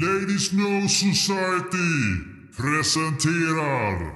[0.00, 2.22] Ladies No Society
[2.56, 4.14] presenterar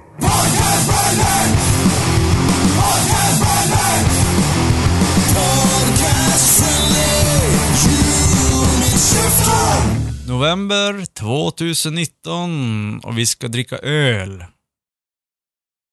[10.27, 14.45] November 2019 och vi ska dricka öl.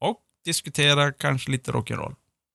[0.00, 2.14] Och diskutera kanske lite rock'n'roll.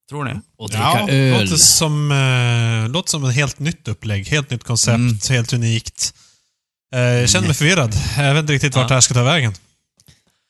[0.10, 0.32] Tror ni?
[0.58, 1.42] Och dricka Ja, öl.
[1.42, 4.28] låter som, eh, låter som ett helt nytt upplägg.
[4.28, 5.18] Helt nytt koncept, Mm.
[5.30, 6.14] helt unikt.
[6.94, 7.94] Eh, jag känner mig förvirrad.
[8.18, 8.88] Jag vet inte riktigt vart Ja.
[8.88, 9.54] det här ska ta vägen.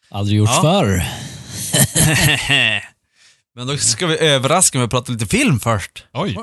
[0.09, 0.61] Aldrig gjorts Ja.
[0.61, 1.05] förr.
[3.55, 6.05] Men då ska vi överraska med att prata lite film först.
[6.13, 6.37] Oj.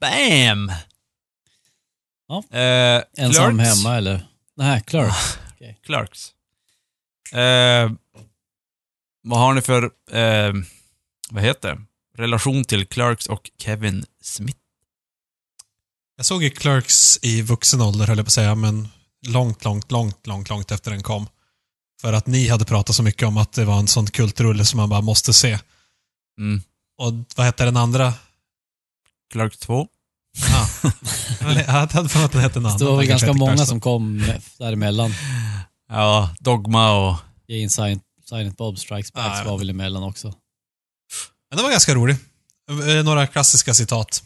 [0.00, 0.72] Bam!
[2.28, 2.44] Ja.
[2.58, 3.76] Eh, Ensam Clerks.
[3.82, 4.26] hemma eller?
[4.56, 5.14] Nej, Clerk.
[5.86, 6.28] Clerks.
[7.32, 7.90] Eh,
[9.22, 10.52] vad har ni för, eh,
[11.30, 11.80] vad heter det?
[12.22, 14.58] Relation till Clerks och Kevin Smith?
[16.16, 18.88] Jag såg ju Clerks i vuxen ålder, höll jag på att säga, men
[19.26, 21.26] långt, långt, långt, långt, långt efter den kom.
[22.00, 24.76] För att ni hade pratat så mycket om att det var en sån kultrulle som
[24.76, 25.58] man bara måste se.
[26.38, 26.62] Mm.
[26.98, 28.14] Och vad hette den andra?
[29.32, 29.88] Clerks 2?
[30.54, 30.66] Ah.
[31.40, 32.78] jag hade för att den hette något annat.
[32.78, 34.24] Det var väl ganska många som kom
[34.58, 35.10] däremellan.
[35.88, 37.16] Ja, Dogma och...
[37.46, 39.50] Jane Silent, Silent Bob Strikes Back Ah, ja.
[39.50, 40.26] var väl emellan också.
[41.50, 42.16] Men den var ganska rolig.
[42.70, 44.22] Eh, Några klassiska citat.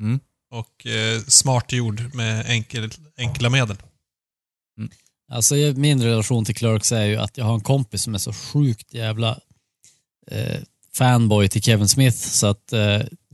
[0.00, 0.20] Mm.
[0.50, 3.76] Och eh, smart gjord med enkel, enkla medel.
[5.32, 8.18] Alltså jag- min relation till Clerks är ju att jag har en kompis som är
[8.18, 9.40] så sjukt jävla
[10.30, 10.60] eh,
[10.94, 12.80] fanboy till Kevin Smith så att eh,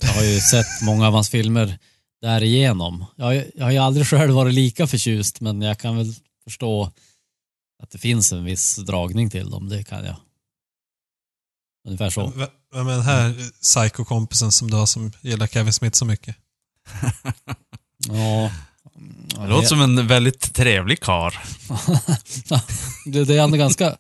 [0.01, 1.79] jag har ju sett många av hans filmer
[2.23, 3.05] därigenom.
[3.17, 6.93] Jag, har jag har ju aldrig själv varit lika förtjust men jag kan väl förstå
[7.83, 10.17] att det finns en viss dragning till dem, det kan jag.
[11.87, 12.33] Ungefär så.
[12.75, 16.37] Vem är den här psykokompisen som du har som gillar Kevin Smith så mycket?
[18.09, 18.51] Ja.
[19.37, 21.39] Det låter som en väldigt trevlig kar.
[23.13, 23.97] det, det är ändå ganska,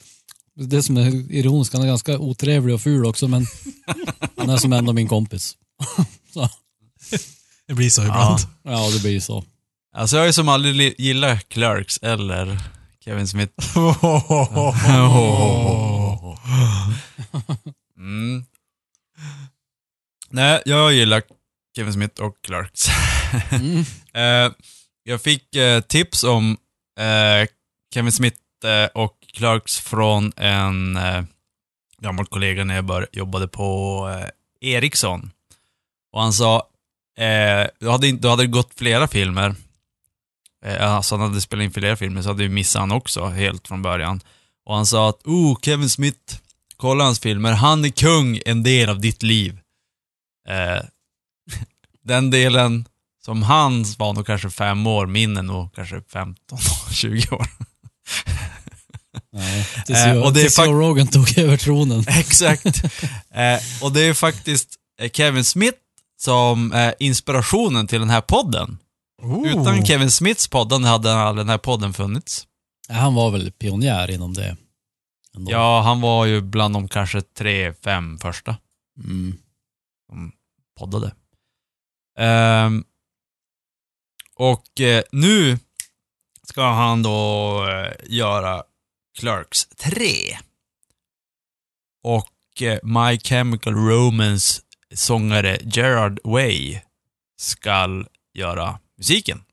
[0.54, 3.46] det som är ironiskt, han är ganska otrevlig och ful också men
[4.36, 5.56] han är som ändå min kompis.
[6.34, 6.48] så.
[7.66, 8.40] Det blir så ibland.
[8.62, 9.44] Ja, det blir ju så.
[9.96, 12.58] Alltså jag är som aldrig gillar Clerks eller
[13.04, 13.54] Kevin Smith.
[17.96, 18.44] Mm.
[20.30, 21.22] Nej, jag gillar
[21.76, 22.88] Kevin Smith och Clerks.
[23.50, 23.78] Mm.
[24.14, 24.52] Eh,
[25.04, 26.56] jag fick eh, tips om
[26.98, 27.48] eh,
[27.94, 31.22] Kevin Smith eh, och Clarks från en eh,
[31.98, 34.28] gammal kollega när jag bör, jobbade på eh,
[34.74, 35.30] Ericsson.
[36.12, 36.56] Och han sa,
[37.18, 39.54] eh, du, hade, inte- du hade gått flera filmer.
[40.64, 43.68] Eh, alltså han hade spelat in flera filmer, så hade vi missat han också helt
[43.68, 44.20] från början.
[44.64, 46.36] Och han sa att, oh, Kevin Smith,
[46.76, 49.58] kolla hans filmer, han är kung, en del av ditt liv.
[50.48, 50.82] Eh,
[52.02, 52.84] den delen
[53.24, 56.58] som hans var nog kanske fem år, min är nog kanske 15,
[56.92, 57.46] 20 år.
[59.86, 62.04] Tills Eh, och det tills Joe Rogan tog över tronen.
[62.08, 62.66] Exakt.
[63.30, 65.78] Eh, och det är faktiskt eh, Kevin Smith
[66.20, 68.78] som är inspirationen till den här podden.
[69.22, 69.46] Oh.
[69.48, 72.46] Utan Kevin Smiths podden hade den här podden funnits.
[72.88, 74.56] Han var väl pionjär inom det.
[75.36, 75.52] Ändå.
[75.52, 78.56] Ja, han var ju bland de kanske tre, fem första
[79.04, 79.34] Mm.
[80.10, 80.32] som
[80.78, 81.12] poddade.
[82.18, 82.84] Ehm,
[84.36, 85.58] och eh, nu
[86.42, 88.62] ska han då eh, göra
[89.18, 90.04] Clerks 3.
[92.04, 94.62] Och eh, My Chemical Romance
[94.94, 96.80] sångare Gerard Way
[97.36, 98.04] ska
[98.34, 99.44] göra musiken.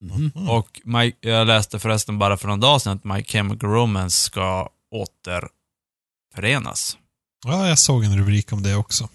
[0.00, 0.48] Mhm.
[0.48, 4.68] Och My, jag läste förresten bara för någon dag sedan att My Chemical Romance ska
[4.90, 6.98] återförenas.
[7.46, 9.08] Ja, jag såg en rubrik om det också.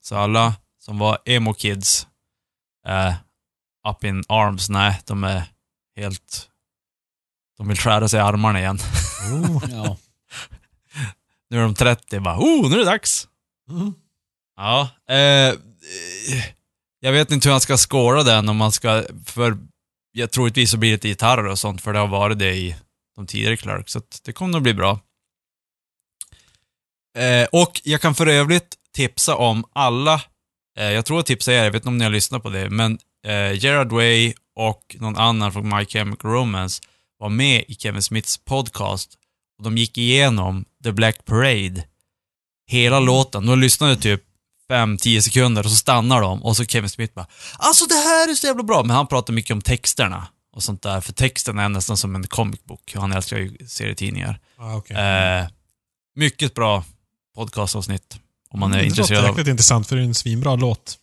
[0.00, 2.06] Så alla som var emo-kids,
[2.86, 3.14] eh,
[3.88, 5.44] up in arms, nej, de är
[5.96, 6.48] helt...
[7.58, 8.78] De vill skära sig i armarna igen.
[9.32, 9.64] Oh.
[9.70, 9.96] Ja.
[11.50, 13.28] Nu är de 30, bara oh, nu är det dags.
[13.70, 13.94] Mm.
[14.56, 15.54] Ja, eh,
[17.00, 19.58] jag vet inte hur han ska skåra den om man ska, för
[20.12, 22.76] jag troligtvis så blir det gitarrer och sånt, för det har varit det i
[23.16, 25.00] de tidigare Clark, så det kommer nog bli bra.
[27.18, 30.22] Eh, och jag kan för övrigt tipsa om alla,
[30.78, 32.70] eh, jag tror jag tipsade er, jag vet inte om ni har lyssnat på det,
[32.70, 36.82] men eh, Gerard Way och någon annan från My Chemical Romance
[37.18, 39.18] var med i Kevin Smiths podcast
[39.58, 41.84] och de gick igenom The Black Parade,
[42.66, 43.46] hela låten.
[43.46, 44.22] De lyssnade typ
[44.70, 47.26] 5-10 sekunder och så stannar de och så Kevin Smith bara
[47.58, 50.82] Alltså det här är så jävla bra, men han pratar mycket om texterna och sånt
[50.82, 52.94] där, för texten är nästan som en comic book.
[52.94, 54.40] Han älskar ju serietidningar.
[54.58, 54.96] Ah, okay.
[54.96, 55.46] Eh,
[56.16, 56.84] mycket bra
[57.34, 58.18] podcastavsnitt
[58.50, 60.98] om man är det låter intresserad av, jäkligt intressant för det är en svinbra låt.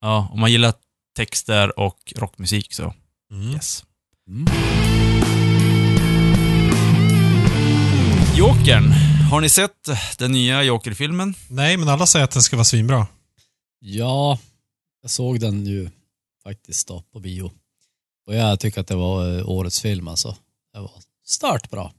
[0.00, 0.68] ja, om man gillar
[1.14, 2.94] texter och rockmusik så,
[3.32, 3.52] Mm.
[3.54, 3.84] yes.
[4.28, 4.46] Mm.
[8.36, 8.92] Jokern.
[9.30, 9.88] Har ni sett
[10.18, 11.34] den nya Joker-filmen?
[11.48, 13.06] Nej, men alla säger att den ska vara svinbra.
[13.80, 14.38] Ja,
[15.02, 15.90] jag såg den ju
[16.42, 17.52] faktiskt då på bio.
[18.26, 20.36] Och jag tycker att det var eh, årets film alltså.
[20.72, 20.90] Det var
[21.26, 21.90] startbra.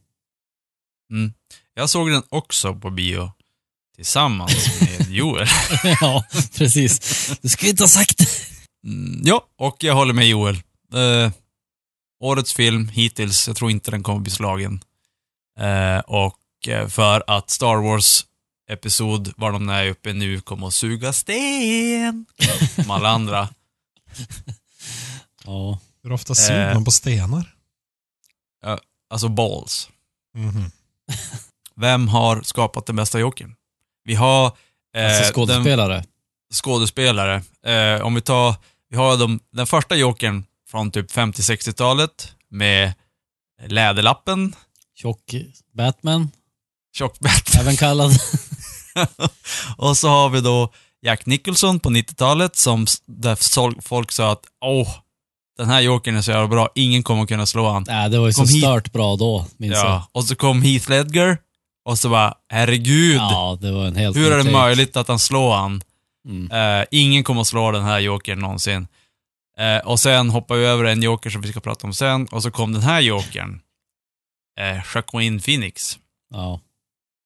[1.12, 1.34] Mm.
[1.74, 3.32] Jag såg den också på bio
[3.96, 5.48] tillsammans med Joel.
[6.02, 6.26] ja,
[6.58, 7.00] precis.
[7.42, 8.26] Du skulle inte ha sagt det.
[8.86, 10.56] Mm, ja, och jag håller med Joel.
[10.94, 11.32] Eh,
[12.20, 14.82] årets film hittills, jag tror inte den kommer bli slagen.
[15.60, 18.26] Eh, och eh, för att Star Wars
[18.70, 22.26] episod, var de är uppe nu, kommer att suga sten.
[22.76, 23.50] Som alla andra.
[25.46, 26.74] Ja, Hur ofta suger Eh.
[26.74, 27.56] man på stenar?
[29.10, 29.90] Alltså balls.
[30.36, 30.72] Mhm.
[31.76, 33.56] Vem har skapat den bästa Jokern?
[34.04, 34.46] Vi har...
[34.96, 36.04] eh, alltså den- skådespelare.
[36.54, 37.44] skådespelare.
[37.66, 38.56] Eh, om vi tar,
[38.90, 42.94] vi har de, den första Jokern från typ 50-60-talet med
[43.68, 44.56] Läderlappen,
[44.96, 45.20] Tjock
[45.74, 46.32] Batman,
[46.98, 47.62] Tjock-Batman.
[47.62, 48.12] även kallad.
[49.78, 54.90] och så har vi då Jack Nicholson på 90-talet som där folk sa att åh,
[55.58, 57.86] den här Jokern är så jävla bra, ingen kommer kunna slå han.
[57.88, 58.64] Nej, det var ju så Kom hit.
[58.64, 59.86] stört bra då, minns jag.
[59.86, 61.38] Ja, och så kom Heath Ledger
[61.86, 65.20] och så bara, herregud, Ja, det var en helt hur är det möjligt att han
[65.20, 65.82] slår han?
[66.26, 66.52] Mm.
[66.52, 68.88] Eh, ingen kommer att slå den här jokern någonsin.
[69.58, 72.44] Eh, och sen hoppar vi över en joker som vi ska prata om sen, och
[72.44, 73.62] så kom den här jokern.
[74.94, 76.00] Joaquin Phoenix.
[76.34, 76.60] Ja.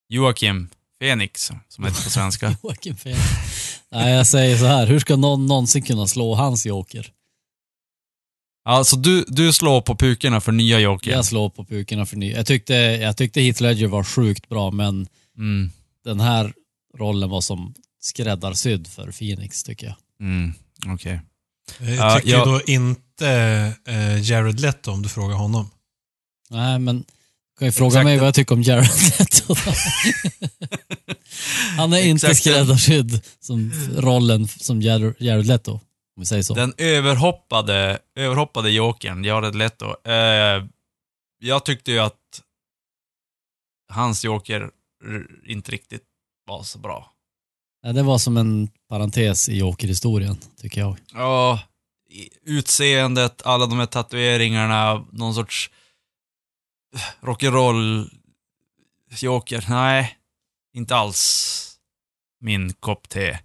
[0.10, 0.70] Joakim
[1.02, 2.56] Phoenix, som heter på svenska.
[2.64, 3.24] Joakim Phoenix.
[3.92, 4.88] Nej, jag säger så här.
[4.88, 7.12] Hur ska någon någonsin kunna slå hans joker?
[8.66, 11.12] Alltså du, du slår på pukorna för nya joker.
[11.12, 12.32] Jag slår på pukorna för ny.
[12.32, 15.08] Jag tyckte, jag tyckte Heath Ledger var sjukt bra, men
[15.40, 15.72] Mm,
[16.04, 16.54] den här
[16.98, 19.96] rollen var som skräddarsydd för Phoenix, tycker jag.
[20.20, 20.54] mm,
[20.88, 21.22] okej.
[21.80, 23.30] Jag Ja, tycker jag- ju då inte
[23.88, 25.72] eh, Jared Leto om du frågar honom.
[26.50, 27.06] Nej, men
[27.60, 28.06] kan ju fråga Exakt.
[28.06, 28.86] mig vad jag tycker om Jared
[29.20, 29.56] Leto?
[31.78, 35.80] Han är inte skräddarsydd som rollen som Jared Jared Leto, om
[36.20, 36.54] vi säger så.
[36.54, 40.08] Den överhoppade, överhoppade jokern, Jared Leto.
[40.10, 40.66] Eh,
[41.40, 42.42] jag tyckte ju att
[43.90, 44.70] hans joker
[45.46, 46.04] inte riktigt
[46.46, 47.14] var så bra.
[47.84, 50.98] Nej, det var som en parentes i Joker-historien, tycker jag.
[51.14, 51.60] Ja,
[52.46, 55.70] utseendet, alla de här tatueringarna, någon sorts
[57.22, 58.10] rock'n'roll
[59.12, 59.66] joker.
[59.70, 60.18] Nej,
[60.74, 61.56] inte alls
[62.42, 63.40] min kopp te.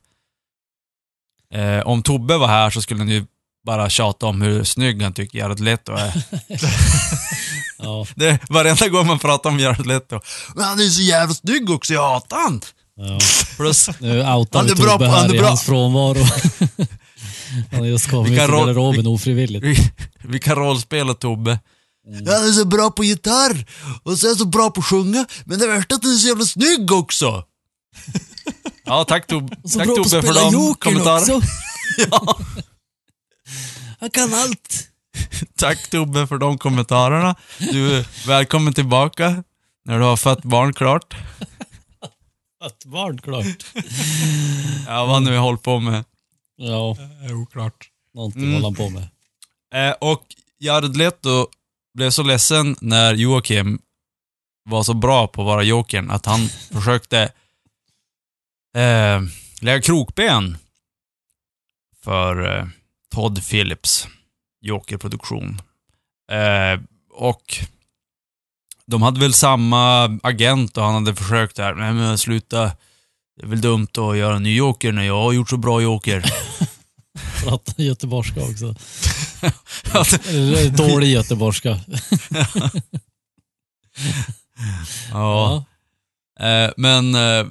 [1.55, 3.27] Eh, om Tobbe var här så skulle han ju
[3.67, 6.13] bara tjata om hur snygg han tycker Jared Leto är.
[7.79, 10.21] Ja, Det, varenda gång man pratar om Jared Leto.
[10.55, 12.61] Men han är så jävla snygg också, jag hatar han!
[12.97, 13.19] Ja.
[13.57, 15.49] Plus, Nu outar vi är bra Tobbe han här är i bra.
[15.49, 16.19] hans frånvaro.
[17.71, 19.65] Han har just kommit Vilka till roll- garderoben ofrivilligt.
[19.65, 19.77] vi,
[20.25, 21.59] vi kan rollspela Tobbe.
[22.09, 22.27] Mm.
[22.27, 23.67] Han är så bra på gitarr
[24.03, 26.13] och så är han så bra på att sjunga, men det värsta är att han
[26.13, 27.45] är så jävla snygg också.
[28.87, 31.35] Ja, tack, Tob så tack bra på Tobbe att för spela de kommentarerna.
[31.37, 31.41] också.
[32.11, 32.39] Ja,
[34.01, 34.89] Han kan allt.
[35.59, 37.35] tack Tobbe för de kommentarerna.
[37.59, 39.43] Du är välkommen tillbaka
[39.85, 41.15] när du har fött barn klart.
[42.67, 43.67] Ett barn, klart.
[44.87, 46.05] Ja, vad nu jag håller på med.
[46.57, 46.97] Ja,
[47.29, 47.91] Eh, Oklart.
[48.15, 48.55] någonting Mm.
[48.55, 49.09] håller han på med.
[49.91, 50.27] Eh, och
[50.59, 51.47] Jared Leto
[51.95, 53.79] blev så ledsen när Joakim
[54.65, 57.33] var så bra på att vara Jokern att han försökte
[58.77, 59.21] eh,
[59.61, 60.57] lägga krokben
[62.05, 62.67] för eh,
[63.11, 64.09] Todd Phillips
[64.61, 65.61] Joker-produktion.
[66.33, 66.81] Eh,
[67.11, 67.55] och
[68.87, 72.63] de hade väl samma agent och han hade försökt där, nej men sluta,
[73.37, 75.83] det är väl dumt att göra en ny Joker när jag har gjort så bra
[75.83, 76.25] Joker.
[77.45, 78.75] Prata göteborgska också.
[80.77, 81.81] Dålig göteborgska.
[85.11, 85.65] ja.
[86.41, 87.47] Eh, men eh,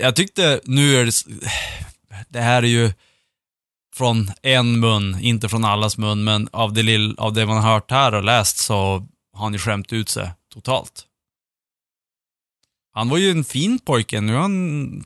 [0.00, 1.12] jag tyckte, nu är det,
[2.28, 2.92] det här är ju
[3.94, 7.72] från en mun, inte från allas mun, men av det, lill, av det man har
[7.72, 11.04] hört här och läst så har han ju skämt ut sig totalt.
[12.92, 15.04] Han var ju en fin pojke, nu är han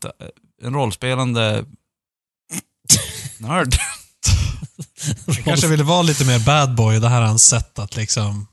[0.62, 1.66] en rollspelande
[3.38, 3.74] nörd.
[5.26, 6.98] Han kanske ville vara lite mer bad boy.
[6.98, 8.46] Det här har han sett att liksom...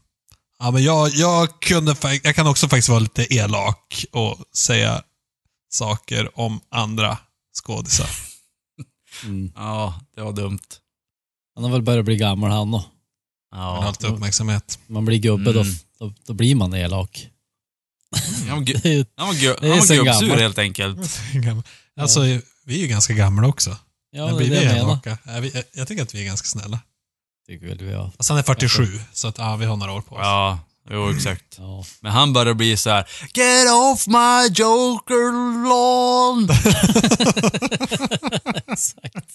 [0.60, 5.04] Ja, men jag, jag, kunde, jag kan också faktiskt vara lite elak och säga
[5.70, 7.18] saker om andra
[7.64, 8.10] skådisar.
[9.24, 9.52] Mm.
[9.56, 10.60] Ja, det var dumt.
[11.56, 12.84] Han har väl börjat bli gammal han och.
[13.52, 14.80] Ja, alltid uppmärksamhet.
[14.88, 15.64] Man blir gubbe Mm.
[16.00, 17.28] då, då, då blir man elak.
[18.48, 20.22] han var, gu- Det är ju- han var, gu- Det är han var sen gubbsur
[20.22, 20.42] gammalt.
[20.42, 21.20] helt enkelt.
[22.00, 22.20] Alltså,
[22.66, 23.78] vi är ju ganska gamla också.
[24.12, 24.90] Ja, Men det är blir det vi jag menar.
[24.90, 25.18] elaka?
[25.26, 26.80] Ja, vi- Jag tycker att vi är ganska snälla.
[27.48, 28.12] Tycker väl vi har.
[28.18, 30.22] Fast han är 47, så att, ja, vi har några år på oss.
[30.24, 30.60] Ja,
[30.92, 31.56] Jo, exakt.
[31.58, 31.84] Ja.
[32.02, 35.32] Men han börjar bli så här: Get off my joker
[35.70, 36.50] lawn!
[38.68, 39.30] Exakt.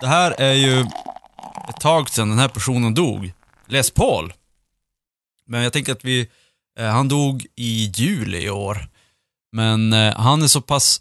[0.00, 0.80] Det här är ju
[1.68, 3.32] ett tag sedan den här personen dog.
[3.66, 4.32] Les Paul.
[5.46, 6.30] Men jag tänker att vi...
[6.78, 8.88] Eh, han dog i juli i år.
[9.52, 11.00] Men eh, han är så pass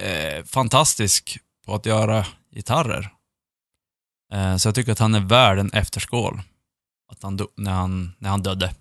[0.00, 3.12] eh, fantastisk på att göra gitarrer.
[4.32, 6.40] Eh, så jag tycker att han är värd en efterskål.
[7.12, 8.74] Att han när, han, när han dödde.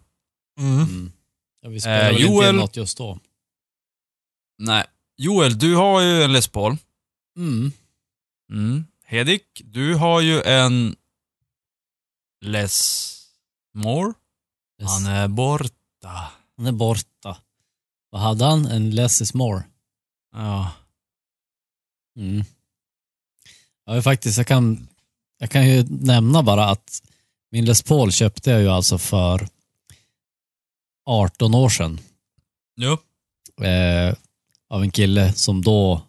[0.60, 0.74] Mm.
[0.80, 1.12] Mm.
[1.62, 3.20] Ja, vi spelar Eh, väl inte Joel- in något just då.
[4.58, 4.86] Nej.
[5.18, 6.78] Joel, du har ju en Les Paul.
[7.38, 7.72] Mm.
[8.50, 8.86] Mm.
[9.04, 10.96] Hedik, du har ju en
[12.42, 13.16] Les
[13.74, 14.14] More.
[14.82, 14.92] Yes.
[14.92, 16.32] Han är borta.
[16.58, 17.38] Han är borta.
[18.10, 18.66] Vad hade han?
[18.66, 19.64] En less is more.
[20.32, 20.72] Ja.
[22.16, 22.44] Mm.
[23.86, 24.88] Ja, faktiskt, jag kan,
[25.38, 27.02] jag kan ju nämna bara att
[27.52, 29.48] min Les Paul köpte jag ju alltså för
[31.06, 32.00] 18 år sedan.
[32.76, 32.98] Jo.
[33.66, 34.16] Eh,
[34.70, 36.02] av en kille som då,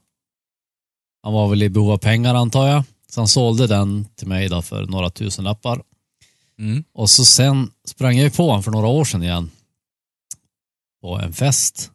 [1.22, 2.84] han var väl i behov av pengar antar jag.
[3.08, 5.82] Så han sålde den till mig då för några tusen lappar.
[6.58, 6.84] Mm.
[6.92, 9.50] Och så sen sprang jag på honom för några år sedan igen.
[11.02, 11.90] På en fest.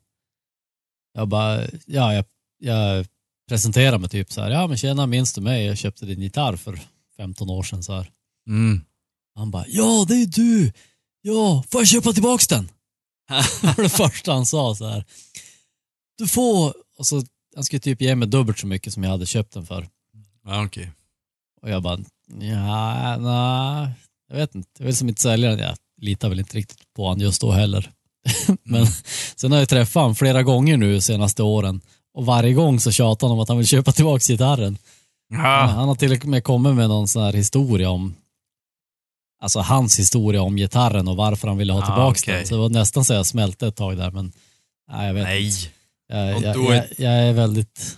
[1.13, 2.25] Jag bara, ja, jag,
[2.59, 3.05] jag
[3.49, 4.51] presenterade mig typ så här.
[4.51, 5.65] Ja men tjena, minns du mig?
[5.65, 6.79] Jag köpte din gitarr för
[7.17, 8.11] 15 år sedan så här.
[8.47, 8.81] Mm.
[9.35, 10.73] Han bara, ja det är du!
[11.21, 12.65] Ja, får jag köpa tillbaks den?
[13.61, 15.05] det var det första han sa så här.
[16.17, 17.23] Du får, och så,
[17.55, 19.87] han skulle typ ge mig dubbelt så mycket som jag hade köpt den för.
[20.45, 20.91] Ja, okej.
[21.61, 21.99] Och jag bara,
[22.41, 23.89] ja, nej,
[24.29, 24.69] jag vet inte.
[24.77, 25.59] Jag vill som inte sälja den.
[25.59, 27.91] Jag litar väl inte riktigt på han just då heller.
[28.63, 28.85] Men
[29.35, 31.81] sen har jag träffat honom flera gånger nu senaste åren.
[32.13, 34.77] Och varje gång så tjatar han om att han vill köpa tillbaka gitarren.
[35.33, 35.65] Han, Ja.
[35.65, 38.15] han har till och med kommit med någon sån här historia om
[39.41, 42.35] Alltså hans historia om gitarren och varför han ville ha Ah, tillbaka okej.
[42.35, 42.47] den.
[42.47, 44.31] Så det var nästan så jag smälte ett tag där men
[44.91, 45.45] nej, jag vet Nej.
[45.45, 45.57] inte.
[46.07, 47.97] Jag, jag, jag, jag är väldigt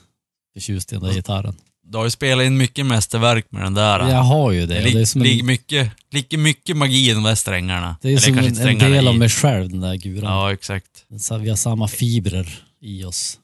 [0.54, 1.56] förtjust i den där gitarren.
[1.84, 4.10] Du har ju spelat in mycket mästerverk med den där.
[4.10, 4.74] Jag har ju det.
[4.74, 7.98] Det ligger en, mycket, lika mycket magi i de där strängarna.
[8.02, 10.34] det är Eller som en, en del av mig själv den där guran.
[10.34, 11.06] Ja, exakt.
[11.40, 13.40] Vi har samma fibrer i oss.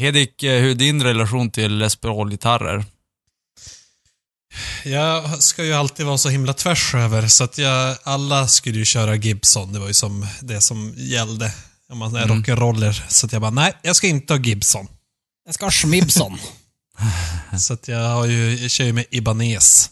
[0.00, 2.84] Hedik, eh, hur är din relation till Les Paul-gitarrer?
[4.84, 8.84] Jag ska ju alltid vara så himla tvärs över, så att jag, alla skulle ju
[8.84, 9.72] köra Gibson.
[9.72, 11.52] Det var ju som det som gällde.
[11.92, 12.42] Om man är Mm.
[12.42, 13.02] rock'n'roller.
[13.08, 14.88] Så att jag bara, nej, jag ska inte ha Gibson.
[15.44, 16.38] Jag ska ha Schmibson.
[17.60, 19.90] Så att jag har ju, jag kör ju med Ibanez.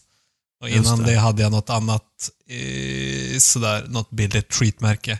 [0.60, 1.04] Och innan det.
[1.12, 1.18] det.
[1.18, 5.18] hade jag något annat, eh, sådär, något billigt treatmärke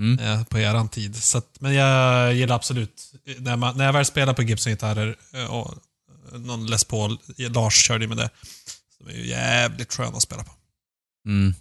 [0.00, 0.18] Mm.
[0.18, 1.22] eh, på eran tid.
[1.22, 5.44] Så att, men jag gillar absolut, när, man, när jag väl spelar på Gibson-gitarrer eh,
[5.44, 5.74] och
[6.32, 8.30] någon Les Paul, Lars körde ju med det.
[8.98, 10.50] De är ju jävligt sköna att spela på.
[11.26, 11.54] Mm.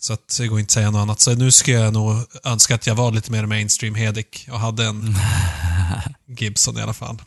[0.00, 1.20] Så att det går inte att säga något annat.
[1.20, 4.84] Så nu skulle jag nog önska att jag var lite mer mainstream Hedik och hade
[4.84, 5.14] en
[6.38, 7.22] Gibson i alla fall.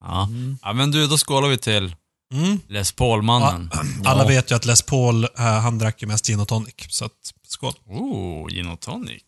[0.00, 0.22] Ja.
[0.26, 0.58] Mm.
[0.62, 1.96] ja, men du, då skålar vi till
[2.32, 2.60] Mm.
[2.68, 3.70] Les Paul-mannen.
[4.04, 4.28] Alla Ja.
[4.28, 6.74] vet ju att Les Paul, eh, han drack ju mest gin och tonic.
[6.88, 7.72] Så att, skål.
[7.86, 9.22] Oh, gin och tonic.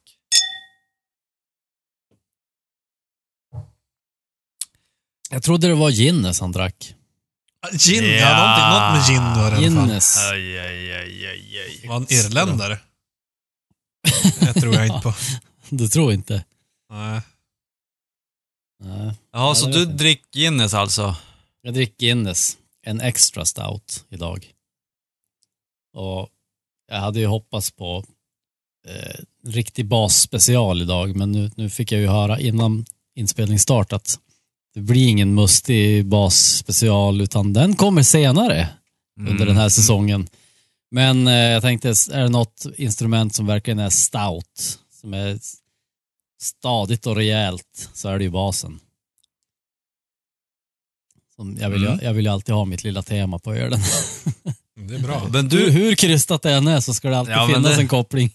[5.31, 6.95] Jag trodde det var Guinness han drack.
[7.73, 8.11] Gin, Ja.
[8.11, 9.61] ja, någonting, något med gin då i alla fall.
[9.61, 10.17] Guinness.
[10.31, 11.87] Aj, aj, aj, aj, aj.
[11.89, 12.79] Var han irländare?
[14.41, 15.15] det tror jag inte på.
[15.69, 16.45] Du tror inte?
[16.91, 17.21] Nej.
[18.85, 19.15] Nej.
[19.33, 21.17] Jaha, så det du dricker Guinness alltså?
[21.63, 22.57] Jag dricker Guinness.
[22.83, 24.53] En extra stout idag.
[25.97, 26.29] Och
[26.89, 28.05] jag hade ju hoppats på
[28.89, 34.19] eh, riktig basspecial idag, men nu, nu fick jag ju höra innan inspelningsstart att
[34.77, 38.69] det blir ingen mustig basspecial, utan den kommer senare
[39.19, 39.47] under Mm.
[39.47, 40.29] den här säsongen.
[40.91, 45.39] Men eh, jag tänkte, är det något instrument som verkligen är stout, som är
[46.43, 48.81] stadigt och rejält, så är det ju basen.
[51.37, 51.99] Som jag, vill Mm.
[52.03, 53.81] jag vill ju alltid ha mitt lilla tema på ölen.
[54.89, 55.29] Det är bra.
[55.33, 57.83] Men Hur, du, hur krystat det än är så ska det alltid Ja, finnas det-
[57.83, 58.31] en koppling.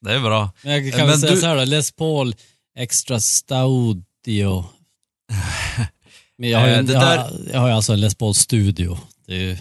[0.00, 0.50] det är bra.
[0.62, 2.34] Men jag kan Men väl säga du- så här då, Les Paul
[2.76, 4.64] Extra Studio.
[6.38, 8.00] Men jag har ju, Eh, en, det jag, där- har, jag har ju alltså en
[8.00, 8.98] Les Paul Studio.
[9.26, 9.56] Det är ju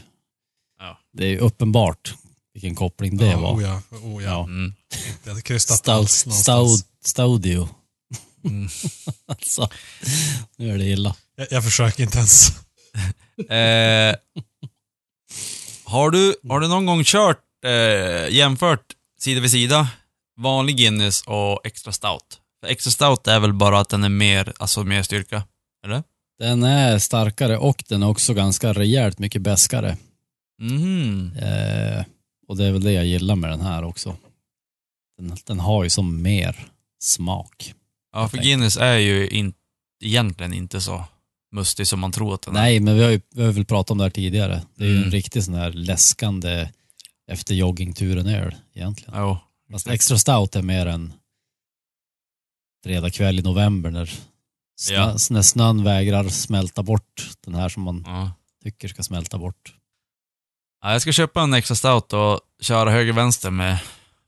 [0.80, 1.00] Ja.
[1.14, 2.14] det är ju uppenbart
[2.54, 3.56] vilken koppling det ja, var.
[3.56, 4.30] Oh ja, oh ja.
[4.30, 4.44] Ja.
[4.44, 4.74] Mm.
[5.44, 6.42] Krystat någonstans.
[6.42, 7.70] stout, studio.
[8.46, 8.70] Mm.
[9.28, 9.70] alltså,
[10.58, 11.16] nu är det illa.
[11.36, 12.50] Jag, jag försöker inte ens.
[13.40, 14.16] Eh,
[15.84, 18.86] har, du, har du någon gång kört, eh, jämfört
[19.20, 19.88] sida vid sida,
[20.38, 22.40] vanlig Guinness och extra stout?
[22.62, 25.44] För extra stout är väl bara att den är mer, alltså mer styrka?
[25.86, 26.04] Eller?
[26.40, 29.98] Den är starkare och den är också ganska rejält mycket bäskare.
[30.62, 31.32] Mhm.
[31.38, 32.06] Eh,
[32.48, 34.16] och det är väl det jag gillar med den här också.
[35.18, 36.68] Den, den har ju som mer
[37.02, 37.74] smak.
[38.12, 39.54] Ja, för Guinness är ju in,
[40.04, 41.06] egentligen inte så
[41.52, 42.62] mustig som man tror att den är.
[42.62, 44.62] Nej, men vi har ju vi har väl pratat om det här tidigare.
[44.76, 45.06] Det är ju Mm.
[45.06, 46.70] en riktig sån här läskande
[47.32, 49.14] efter joggingturen öl egentligen.
[49.20, 49.38] Jo.
[49.72, 51.14] Fast extra stout är mer en
[52.84, 54.12] fredag kväll i november när,
[54.80, 55.16] snö, Ja.
[55.30, 58.32] när snön vägrar smälta bort den här som man Ja.
[58.64, 59.76] tycker ska smälta bort.
[60.82, 63.80] Ja, jag ska köpa en extra stout och köra höger-vänster med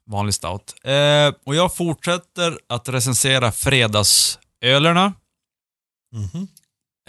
[0.06, 0.74] vanlig stout.
[0.84, 5.12] Eh, och jag fortsätter att recensera fredagsölerna.
[6.14, 6.48] Mhm.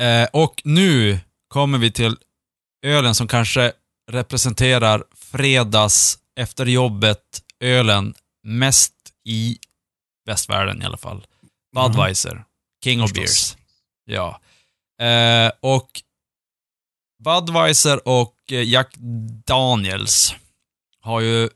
[0.02, 2.18] Eh, och nu kommer vi till
[2.86, 3.74] ölen som kanske
[4.12, 8.94] representerar fredags efter jobbet-ölen mest
[9.26, 9.58] i
[10.26, 11.26] västvärlden i alla fall.
[11.76, 12.46] Budweiser.
[12.84, 13.58] King of beers.
[14.06, 14.40] Ja.
[15.02, 15.90] Eh, och
[17.24, 18.96] Budweiser och eh, Jack
[19.46, 20.36] Daniels
[21.02, 21.50] har ju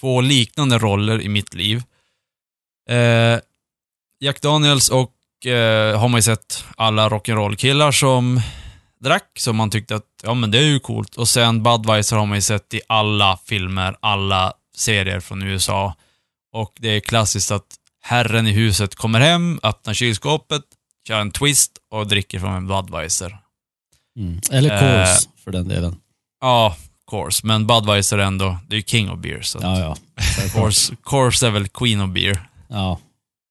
[0.00, 1.82] två liknande roller i mitt liv.
[2.90, 3.40] Eh,
[4.20, 8.40] Jack Daniels och eh, har man ju sett alla rock'n'roll-killar som
[9.00, 11.16] drack, så man tyckte att ja men det är ju coolt.
[11.16, 15.94] Och sen Budweiser har man ju sett i alla filmer, alla serier från USA.
[16.52, 20.62] Och det är klassiskt att herren i huset kommer hem, öppnar kylskåpet,
[21.08, 23.38] kör en twist och dricker från en Budweiser.
[24.18, 24.40] Mm.
[24.50, 25.96] Eller Eh, Coors för den delen.
[26.40, 26.76] Ja,
[27.10, 27.46] course.
[27.46, 29.40] Men Budweiser är ändå, det är ju king of beer.
[29.42, 29.96] Så Ja, ja.
[30.52, 32.46] course, course är väl queen of beer.
[32.68, 33.00] ja.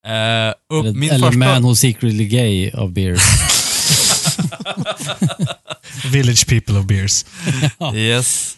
[0.06, 1.40] Eh, upp, Eller, min eller första...
[1.40, 3.22] Man Who's Secretly Gay of Beers.
[6.12, 7.26] Village people of beers.
[7.96, 8.58] Yes.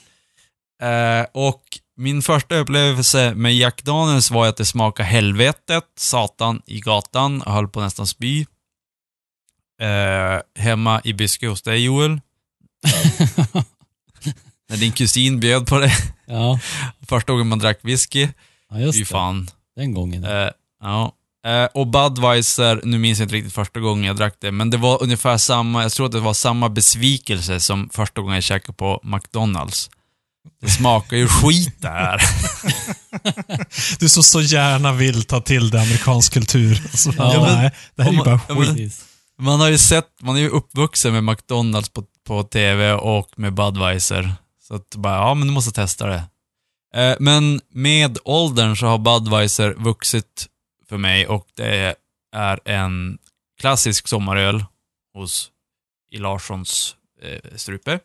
[0.81, 1.63] Eh, och
[1.97, 7.51] min första upplevelse med Jack Daniels var att det smakade helvetet, satan i gatan, jag
[7.53, 8.45] höll på nästan spy.
[9.81, 12.21] Eh, hemma i Byske hos dig Joel.
[14.69, 15.91] När din kusin bjöd på det.
[16.25, 16.59] ja.
[17.07, 18.27] Första gången man drack whisky.
[18.69, 19.05] ja, just Fy det.
[19.05, 19.49] fan.
[19.75, 20.23] Den gången.
[20.23, 20.49] Eh,
[20.81, 21.15] ja.
[21.45, 24.77] Eh, och Budweiser, nu minns jag inte riktigt första gången jag drack det, men det
[24.77, 28.73] var ungefär samma, jag tror att det var samma besvikelse som första gången jag käkade
[28.73, 29.89] på McDonalds.
[30.61, 32.21] Det smakar ju skit det här.
[33.99, 36.75] Du som så gärna vill ta till det amerikansk kultur.
[36.97, 38.69] Så, Ja, men- nej, det här är ju bara men- skit.
[38.69, 39.05] Precis.
[39.39, 43.53] Man har ju sett, man är ju uppvuxen med McDonalds på, på TV och med
[43.53, 44.33] Budweiser.
[44.67, 46.23] Så att bara, ja men du måste testa det.
[46.95, 50.47] Eh, men med åldern så har Budweiser vuxit
[50.89, 51.95] för mig och det
[52.35, 53.17] är en
[53.61, 54.65] klassisk sommaröl
[55.13, 55.49] hos
[56.11, 57.99] i Larssons eh, strupe.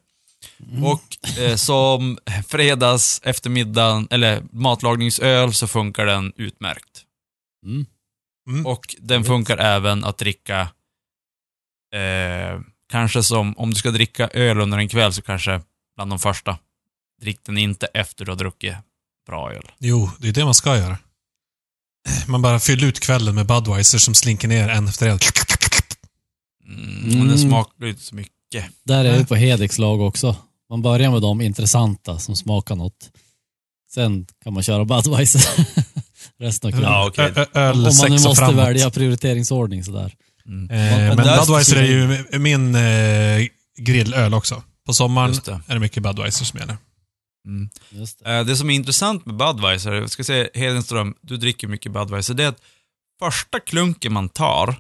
[0.71, 0.85] Mm.
[0.85, 7.05] Och eh, som fredags eftermiddag eller matlagningsöl så funkar den utmärkt.
[7.67, 7.87] Mm.
[8.49, 8.67] Mm.
[8.67, 10.61] Och den funkar även att dricka,
[11.95, 15.61] eh, kanske som, om du ska dricka öl under en kväll så kanske
[15.97, 16.59] bland de första.
[17.21, 18.75] Drick den inte efter du har druckit
[19.27, 19.71] bra öl.
[19.79, 20.99] Jo, det är det man ska göra.
[22.27, 25.19] Man bara fyller ut kvällen med Budweiser som slinker ner en efter en.
[26.69, 27.19] Mm, Mm.
[27.19, 28.33] Men den smakar ju inte så mycket.
[28.85, 30.37] Där är vi på Hedex lag också.
[30.71, 33.11] Man börjar med de intressanta som smakar något.
[33.95, 35.67] Sen kan man köra Budweiser
[36.39, 36.93] resten av kvällen.
[36.93, 38.57] Ja, ö- Öl, Om man nu måste framåt.
[38.57, 40.15] välja prioriteringsordning sådär.
[40.47, 40.71] Mm.
[40.71, 41.83] Eh, Men Budweiser är
[42.33, 43.47] ju min eh,
[43.79, 44.63] grillöl också.
[44.87, 45.61] På sommaren det.
[45.67, 46.77] är det mycket Budweiser som gäller.
[47.47, 47.69] Mm.
[47.91, 48.39] Just det.
[48.39, 52.35] Eh, det som är intressant med Budweiser, jag ska säga Hedenström, du dricker mycket Budweiser,
[52.35, 52.61] det är att
[53.19, 54.77] första klunken man tar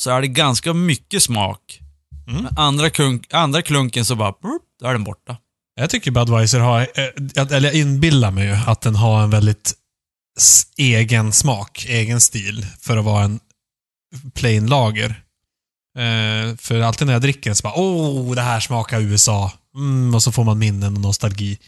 [0.00, 1.80] så är det ganska mycket smak.
[2.28, 2.42] Mm.
[2.42, 5.36] Men andra, klunk, andra klunken så bara, brup, då är den borta.
[5.74, 9.74] Jag tycker Budweiser har, eh, eller jag inbillar mig ju att den har en väldigt
[10.76, 13.40] egen smak, egen stil för att vara en
[14.34, 15.22] plain lager.
[15.98, 19.52] Eh, för alltid när jag dricker den så bara, åh, det här smakar USA.
[19.74, 21.58] Mm, och så får man minnen och nostalgi.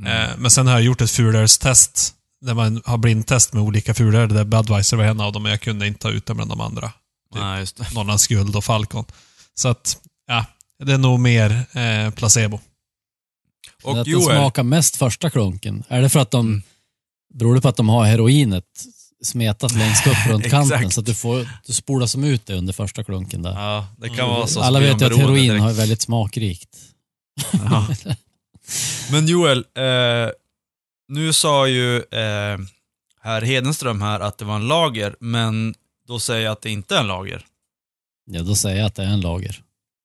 [0.00, 0.12] Mm.
[0.12, 4.28] Eh, men sen har jag gjort ett fulölstest, där man har blindtest med olika fulöl,
[4.28, 6.60] där Budweiser var en av dem, men jag kunde inte ta ut den bland de
[6.60, 6.92] andra.
[7.34, 7.94] Nej, just det.
[7.94, 9.04] Norrlands guld och Falcon.
[9.54, 10.46] Så att, ja,
[10.84, 12.60] det är nog mer eh, placebo.
[13.82, 15.84] Och att den Joel, smakar mest första klunken.
[15.88, 16.62] Är det för att de, Mm.
[17.34, 18.64] beror det på att de har heroinet
[19.24, 22.72] smetat längst upp runt kanten så att du, får, du spolar som ut det under
[22.72, 23.52] första klunken där.
[23.52, 24.60] ja, det kan vara så.
[24.60, 25.62] Alla vet ju att heroin direkt.
[25.62, 26.76] har väldigt smakrikt.
[27.52, 27.86] Ja.
[29.10, 30.30] Men Joel, eh,
[31.08, 32.58] nu sa ju eh,
[33.20, 35.74] herr Hedenström här att det var en lager, men
[36.08, 37.44] då säger jag att det inte är en lager.
[38.24, 39.62] Ja, då säger jag att det är en lager.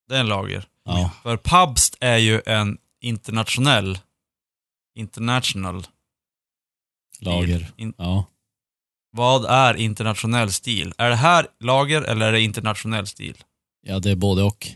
[0.10, 0.66] Det är en lager.
[0.86, 1.12] Ja.
[1.24, 4.00] För Pabst är ju en internationell,
[4.96, 5.88] international
[7.22, 7.72] Lager.
[7.78, 8.26] In, Ja.
[9.12, 10.94] vad är internationell stil?
[10.98, 13.38] Är det här lager eller är det internationell stil?
[13.82, 14.68] Ja, det är både och.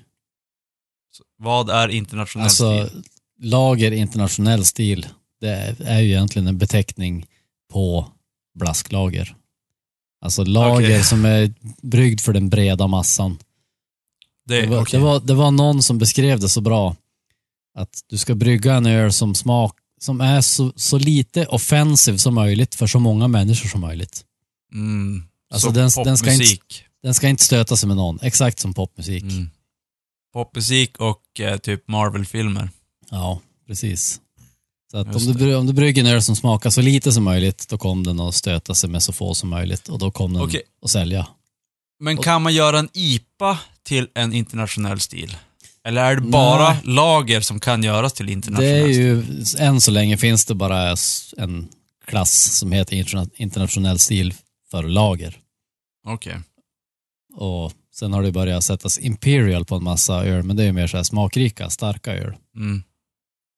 [1.38, 3.04] Vad är internationell Alltså, stil?
[3.40, 5.08] lager internationell stil,
[5.40, 7.26] det är ju egentligen en beteckning
[7.74, 8.12] på
[8.60, 9.36] blasklager.
[10.24, 11.04] Alltså lager Okej.
[11.04, 13.38] som är bryggd för den breda massan.
[14.46, 15.00] Det, Det var, okej.
[15.00, 16.96] det, var, det var någon som beskrev det så bra.
[17.78, 22.34] Att du ska brygga en öl som smak som är så, så lite offensiv som
[22.36, 24.24] möjligt för så många människor som möjligt.
[24.74, 25.24] Mm.
[25.54, 26.58] Alltså, Så den- den ska inte-.
[27.04, 29.24] Den ska inte stöta sig med någon, exakt som popmusik.
[29.24, 29.50] Mm.
[30.34, 32.70] Popmusik och eh, typ Marvel-filmer.
[33.10, 34.20] Ja, precis.
[34.94, 35.56] Så att om du, det.
[35.56, 38.36] om du brygger en öl som smakar så lite som möjligt, då kommer den att
[38.36, 40.62] stöta sig med så få som möjligt och då kommer den Okej.
[40.82, 41.28] att sälja.
[42.00, 45.38] Men kan man göra en IPA till en internationell stil?
[45.84, 46.80] Eller är det bara Nej.
[46.84, 49.56] lager som kan göras till Det internationell är stil?
[49.60, 51.68] ju, än så länge finns det bara s- en
[52.08, 54.34] klass som heter interna- internationell stil
[54.72, 55.38] för lager.
[56.08, 56.40] Okej.
[57.36, 60.72] Och sen har det börjat sättas Imperial på en massa öl, men det är ju
[60.74, 62.34] mer så här smakrika, starka öl.
[62.56, 62.84] Mm.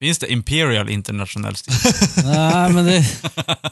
[0.05, 1.73] Finns det Imperial internationell stil?
[2.23, 3.05] Nej, men det,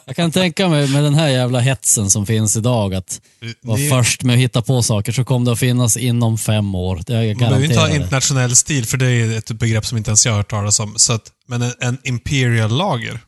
[0.06, 3.20] jag kan tänka mig med den här jävla hetsen som finns idag, att
[3.62, 6.74] vara Ni- först med att hitta på saker så kommer det att finnas inom fem
[6.74, 7.00] år.
[7.06, 7.94] Det jag Man behöver inte ha det.
[7.96, 10.94] internationell stil, för det är ett begrepp som inte ens jag har hört talas om.
[10.96, 13.20] Så att, men en, en Imperial lager,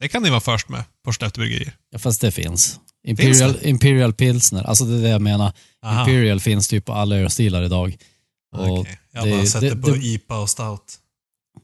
[0.00, 1.44] det kan ni vara först med på Skellefteå.
[1.92, 2.78] Ja, fast det finns.
[3.06, 5.52] Imperial, Finns Imperial Pilsner, alltså det är det jag menar.
[5.86, 6.00] Aha.
[6.00, 7.96] Imperial finns typ på alla ölstilar idag.
[8.56, 8.98] Okej.
[9.12, 10.82] Jag har det- bara sett det, det- på det- IPA och Stout.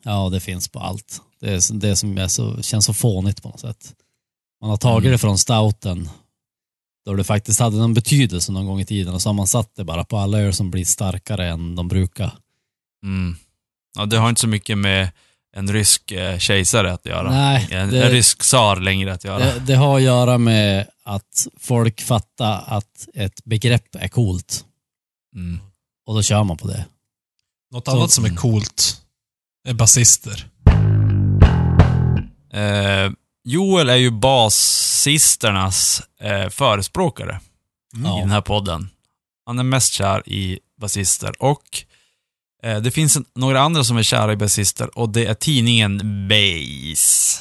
[0.05, 1.23] Ja, det finns på allt.
[1.41, 3.95] Det är det som är så, känns så fånigt på något sätt.
[4.61, 6.09] Man har tagit det från stouten,
[7.07, 9.75] då det faktiskt hade någon betydelse någon gång i tiden och så har man satt
[9.77, 12.31] det bara på alla öl som blir starkare än de brukar.
[13.03, 13.37] Mm.
[13.97, 15.11] Ja, det har inte så mycket med
[15.57, 17.31] en rysk eh, kejsare att göra.
[17.31, 19.39] Nej, en, det- en rysk tsar längre att göra.
[19.39, 24.65] Det, det har att göra med att folk fattar att ett begrepp är coolt
[25.35, 25.61] Mm.
[26.07, 26.85] och då kör man på det.
[27.71, 29.01] Något Så- annat som är coolt
[29.69, 30.47] är basister.
[32.53, 33.11] Eh,
[33.45, 37.41] Joel är ju basisternas eh, förespråkare
[37.97, 38.17] i Ja.
[38.19, 38.91] den här podden.
[39.47, 41.63] Han är mest kär i basister och
[42.63, 46.29] eh, det finns en, några andra som är kära i basister och det är tidningen
[46.29, 47.41] Base.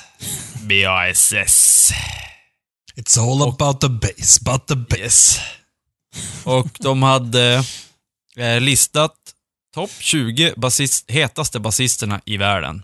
[0.62, 1.92] B-A-S-S.
[2.96, 5.00] It's all about the bass, but the bass.
[5.02, 5.40] Yes.
[6.44, 7.64] Och de hade
[8.38, 9.16] eh, listat
[9.74, 12.84] topp 20 basist, hetaste basisterna i världen.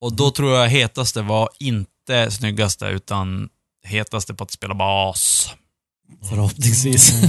[0.00, 3.48] Och då tror jag hetaste var inte snyggaste, utan
[3.86, 5.50] hetaste på att spela bas.
[6.28, 7.12] Förhoppningsvis.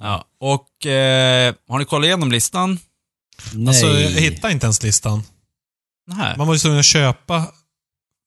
[0.00, 0.24] Ja.
[0.40, 2.78] Och eh, har ni kollat igenom listan?
[3.52, 3.68] Nej.
[3.68, 5.22] Alltså, jag hittade inte ens listan.
[6.06, 6.34] Nej.
[6.38, 7.46] Man var ju tvungen att köpa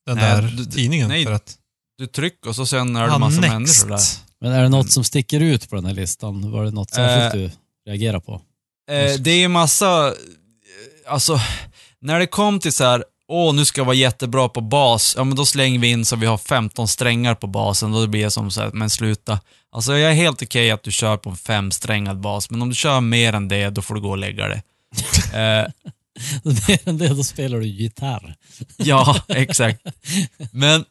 [0.05, 1.25] den Nej, där du- tidningen nej.
[1.25, 1.57] för att...
[1.97, 3.53] Du trycker och så sen är det Ah, en massa next.
[3.53, 3.99] människor där.
[4.41, 6.51] Men är det något som sticker ut på den här listan?
[6.51, 7.49] Var det något särskilt Eh,
[7.85, 8.41] du reagerar på?
[8.91, 10.13] Eh, det är massa, eh,
[11.07, 11.39] alltså,
[12.01, 15.23] när det kom till så här, åh nu ska jag vara jättebra på bas, ja
[15.23, 18.31] men då slänger vi in så vi har 15 strängar på basen, då blir det
[18.31, 19.39] som så här, men sluta.
[19.71, 22.75] Alltså jag är helt okej att du kör på en femsträngad bas, men om du
[22.75, 24.61] kör mer än det, då får du gå och lägga det.
[25.33, 25.67] Eh,
[26.43, 28.35] Mer än det, då spelar du gitarr.
[28.77, 29.79] ja, exakt.
[30.51, 30.85] Men,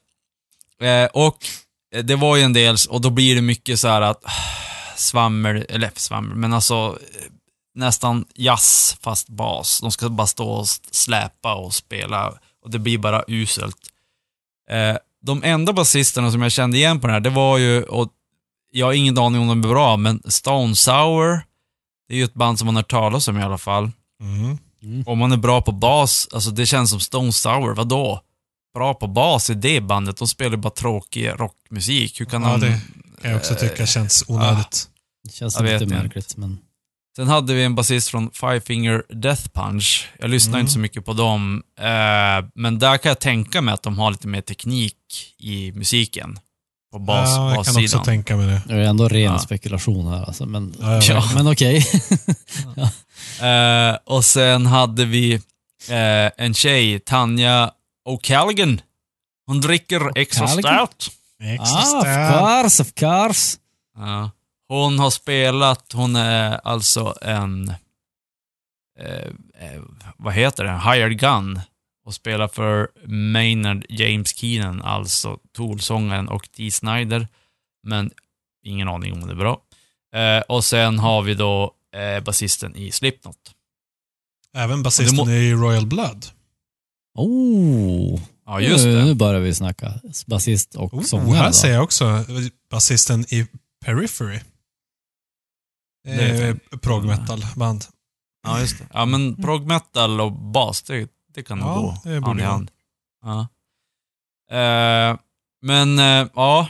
[0.82, 1.46] eh, och
[1.94, 4.24] eh, det var ju en del, och då blir det mycket så här att
[4.96, 7.30] svammel, eller svammel, men alltså eh,
[7.80, 9.80] nästan jazz fast bas.
[9.80, 12.32] De ska bara stå och släpa och spela
[12.64, 13.76] och det blir bara uselt.
[14.70, 18.08] Eh, de enda basisterna som jag kände igen på den här, det var ju, och
[18.72, 21.42] jag har ingen aning om de är bra, men Stone Sour,
[22.08, 23.90] det är ju ett band som man har hört talas om i alla fall.
[24.20, 24.58] Mm.
[25.06, 28.20] Om man är bra på bas, alltså det känns som Stone Sour, vadå?
[28.74, 32.20] Bra på bas i det bandet, de spelar bara tråkig rockmusik.
[32.20, 32.66] Hur kan Ja, de...
[32.66, 32.80] det
[33.22, 34.88] kan jag också tycka känns onödigt.
[35.24, 35.96] Det känns Jag lite inte.
[35.96, 36.58] märkligt, men...
[37.20, 40.08] Sen hade vi en basist från Five Finger Death Punch.
[40.18, 40.60] Jag lyssnar Mm.
[40.60, 41.84] inte så mycket på dem, eh,
[42.54, 44.96] men där kan jag tänka mig att de har lite mer teknik
[45.38, 46.38] i musiken.
[46.92, 48.04] På bas, ja, jag kan också bassidan.
[48.04, 48.62] tänka mig det.
[48.66, 49.38] Det är ändå ren Ja.
[49.38, 51.30] spekulation här alltså, men, Ja, Ja.
[51.34, 51.86] men okej.
[53.42, 55.32] Eh, och sen hade vi
[55.88, 57.70] eh, en tjej, Tanja
[58.08, 58.80] O'Callaghan.
[59.46, 61.10] Hon dricker extra stout.
[61.42, 62.04] Extra ah, of
[62.62, 63.56] course, of course.
[63.96, 64.30] Ja.
[64.70, 67.68] Hon har spelat, hon är alltså en,
[69.00, 69.26] eh,
[69.58, 69.82] eh,
[70.16, 71.60] vad heter det, hired gun.
[72.06, 77.28] Och spelar för Maynard James Keenan, alltså Tool-sångaren och Dee Snider.
[77.86, 78.10] Men
[78.64, 79.60] ingen aning om det är bra.
[80.14, 83.36] Eh, och sen har vi då eh, basisten i Slipknot.
[84.56, 86.26] Även basisten i Royal Blood.
[87.14, 89.04] Oh, Ja, just nu, det.
[89.04, 89.94] nu börjar vi snacka
[90.26, 91.36] basist och Oh, sångare.
[91.36, 91.52] här då.
[91.52, 92.24] ser jag också
[92.70, 93.46] basisten i
[93.84, 94.40] Periphery.
[96.06, 97.84] Eh, prog metal band.
[98.42, 98.86] Ja, just det.
[98.92, 102.42] Ja, men prog metal och bas, det, det kan nog Ja, gå det hand i
[102.42, 102.70] hand.
[103.22, 103.48] Ja.
[104.56, 105.18] Eh,
[105.62, 106.68] men, eh, ja.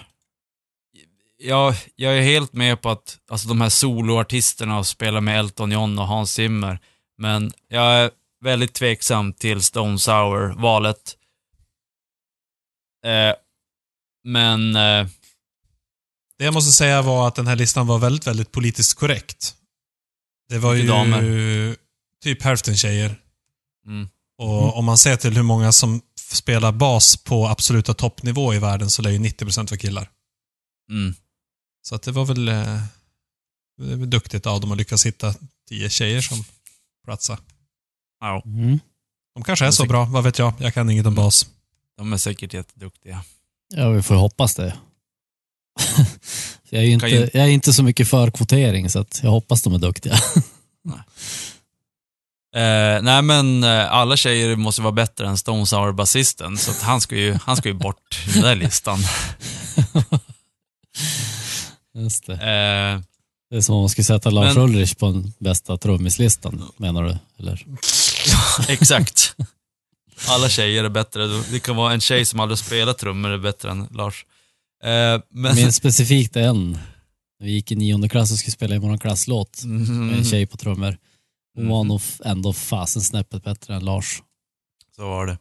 [1.43, 5.99] Jag, jag är helt med på att alltså, de här soloartisterna spelar med Elton John
[5.99, 6.79] och Hans Zimmer.
[7.19, 11.17] Men jag är väldigt tveksam till Stone Sour-valet.
[13.05, 13.35] Eh,
[14.25, 14.77] men...
[16.41, 19.55] Det jag måste säga var att den här listan var väldigt, väldigt politiskt korrekt.
[20.49, 21.77] Det var ju damer.
[22.23, 23.21] typ hälften tjejer.
[23.87, 28.59] mm, Och om man ser till hur många som spelar bas på absoluta toppnivå i
[28.59, 30.11] världen så lär ju 90% vara killar.
[30.91, 31.15] mm.
[31.83, 32.83] Så att det var väl eh,
[33.79, 35.35] det väl duktigt av dem att lyckas hitta
[35.69, 36.45] 10 tjejer som
[37.05, 37.39] platsar.
[38.21, 38.81] Ja, Mm.
[39.35, 40.53] De kanske är så bra, vad vet jag?
[40.59, 41.47] Jag kan inget om bas.
[41.97, 43.25] de är säkert jätteduktiga.
[43.75, 44.77] Ja, vi får hoppas det.
[46.71, 49.75] jag, är inte, ju- jag är inte så mycket för kvotering, så jag hoppas de
[49.75, 50.15] är duktiga.
[52.57, 57.17] Eh, nej men eh, alla tjejer måste vara bättre än Stone Sour-basisten, så han ska
[57.17, 58.99] ju, han ska ju bort i den där listan.
[61.95, 62.33] Just det.
[62.33, 63.01] Eh,
[63.51, 67.03] det är som om man skulle sätta Lars Men- Ulrich på den bästa trummislistan, menar
[67.03, 67.17] du?
[67.39, 67.67] Eller?
[68.69, 69.35] exakt.
[70.29, 71.27] Alla tjejer är bättre.
[71.27, 74.25] Det kan vara en tjej som aldrig spelat trummor är bättre än Lars.
[74.85, 75.55] Eh, men...
[75.57, 76.71] minns specifikt en.
[77.41, 80.25] När vi gick i nionde klass och skulle spela i vår klasslåt med Mm, en
[80.25, 80.97] tjej på trummor.
[81.55, 81.89] Hon var Mhm.
[81.89, 84.23] nog ändå fasen snäppet bättre än Lars.
[84.97, 85.39] så var det.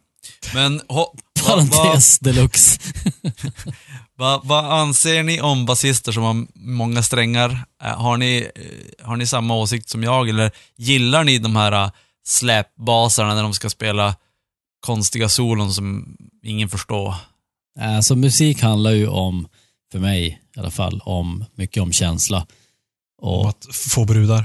[0.54, 1.06] Men ho, va,
[1.46, 2.80] Parentes deluxe.
[4.18, 7.50] va, vad anser ni om basister som har många strängar?
[7.82, 11.90] Eh, har, ni, eh, har ni samma åsikt som jag, eller gillar ni de här
[12.26, 14.16] släpbasarna när de ska spela
[14.80, 17.14] konstiga solon som ingen förstår?
[17.80, 19.48] Alltså musik handlar ju om,
[19.92, 22.46] för mig i alla fall, om mycket om känsla.
[23.22, 24.44] Om Och, att få brudar.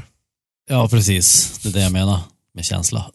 [0.69, 1.59] ja, precis.
[1.63, 2.19] Det är det jag menar
[2.53, 3.11] med känsla.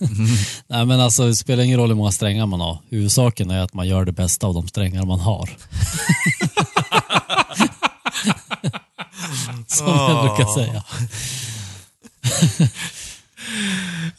[0.66, 2.78] Nej, men alltså det spelar ingen roll hur många strängar man har.
[2.88, 5.50] Huvudsaken är att man gör det bästa av de strängar man har.
[9.66, 10.84] Som jag brukar säga.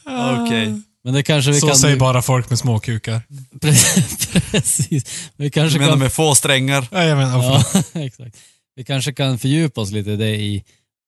[0.44, 0.82] Okej.
[1.08, 1.76] Men det kanske vi Så kan...
[1.76, 3.22] säger bara folk med små kukar.
[3.60, 5.30] Precis.
[5.36, 5.98] Vi kanske Du menar kan...
[5.98, 6.88] med få strängar?
[6.90, 7.64] Ja, jag menar, Ja,
[8.00, 8.36] exakt.
[8.76, 10.64] Vi kanske kan fördjupa oss lite i det i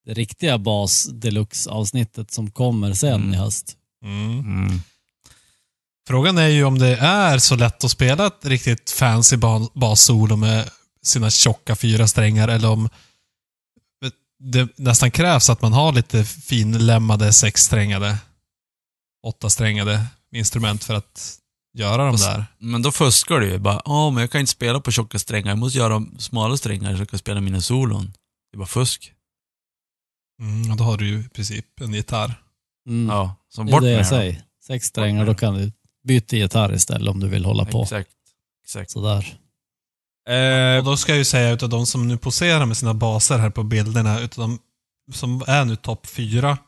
[0.06, 3.34] det riktiga bas deluxe avsnittet som kommer sen Mm.
[3.34, 3.76] i höst.
[4.04, 4.38] mm.
[4.40, 4.80] Mm.
[6.08, 10.36] Frågan är ju om det är så lätt att spela ett riktigt fancy ba- bassolo
[10.36, 10.70] med
[11.02, 12.88] sina tjocka fyra strängar eller om
[14.42, 18.16] det nästan krävs att man har lite finlämmade sexsträngade,
[19.22, 21.36] åttasträngade instrument för att
[21.74, 22.44] göra de där.
[22.58, 23.58] Men då fuskar du ju.
[23.58, 25.48] Bara, ja men jag kan inte spela på tjocka strängar.
[25.50, 28.12] Jag måste göra smala strängar så jag kan spela mina solon.
[28.50, 29.12] Det är bara fusk.
[30.40, 32.42] Mm, och då har du ju i princip en gitarr.
[32.88, 33.08] Mm.
[33.16, 34.42] Ja, så det är bort det med jag säger.
[34.66, 35.72] Sex strängar, då kan du
[36.04, 37.82] byta gitarr istället om du vill hålla på.
[37.82, 38.10] Exakt.
[38.64, 38.90] Exakt.
[38.90, 39.38] Sådär.
[40.28, 43.38] Eh, Och då ska jag ju säga utav de som nu poserar med sina baser
[43.38, 44.58] här på bilderna, utav de
[45.12, 46.58] som är nu topp fyra,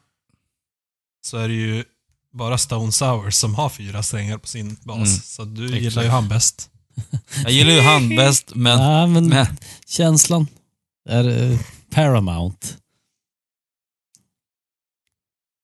[1.26, 1.84] så är det ju
[2.32, 4.96] bara Stone Sour som har fyra strängar på sin bas.
[4.96, 5.82] Mm, Så du exakt.
[5.82, 6.70] gillar ju han bäst.
[7.42, 8.78] jag gillar ju han bäst, men...
[8.78, 9.46] Nej, men, men
[9.86, 10.46] känslan
[11.08, 11.58] är eh,
[11.90, 12.76] paramount.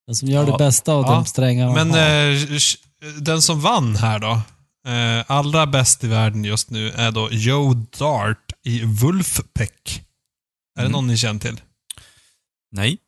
[0.06, 0.52] Den som gör Ja.
[0.52, 1.10] det bästa av Ja.
[1.12, 2.38] de strängar man Men eh,
[3.20, 4.32] den som vann här då,
[4.90, 10.02] eh, allra bäst i världen just nu, är då Joe Dart i Wolfpack.
[10.76, 10.92] Är det Mm.
[10.92, 11.60] någon ni känner till?
[12.72, 12.98] nej.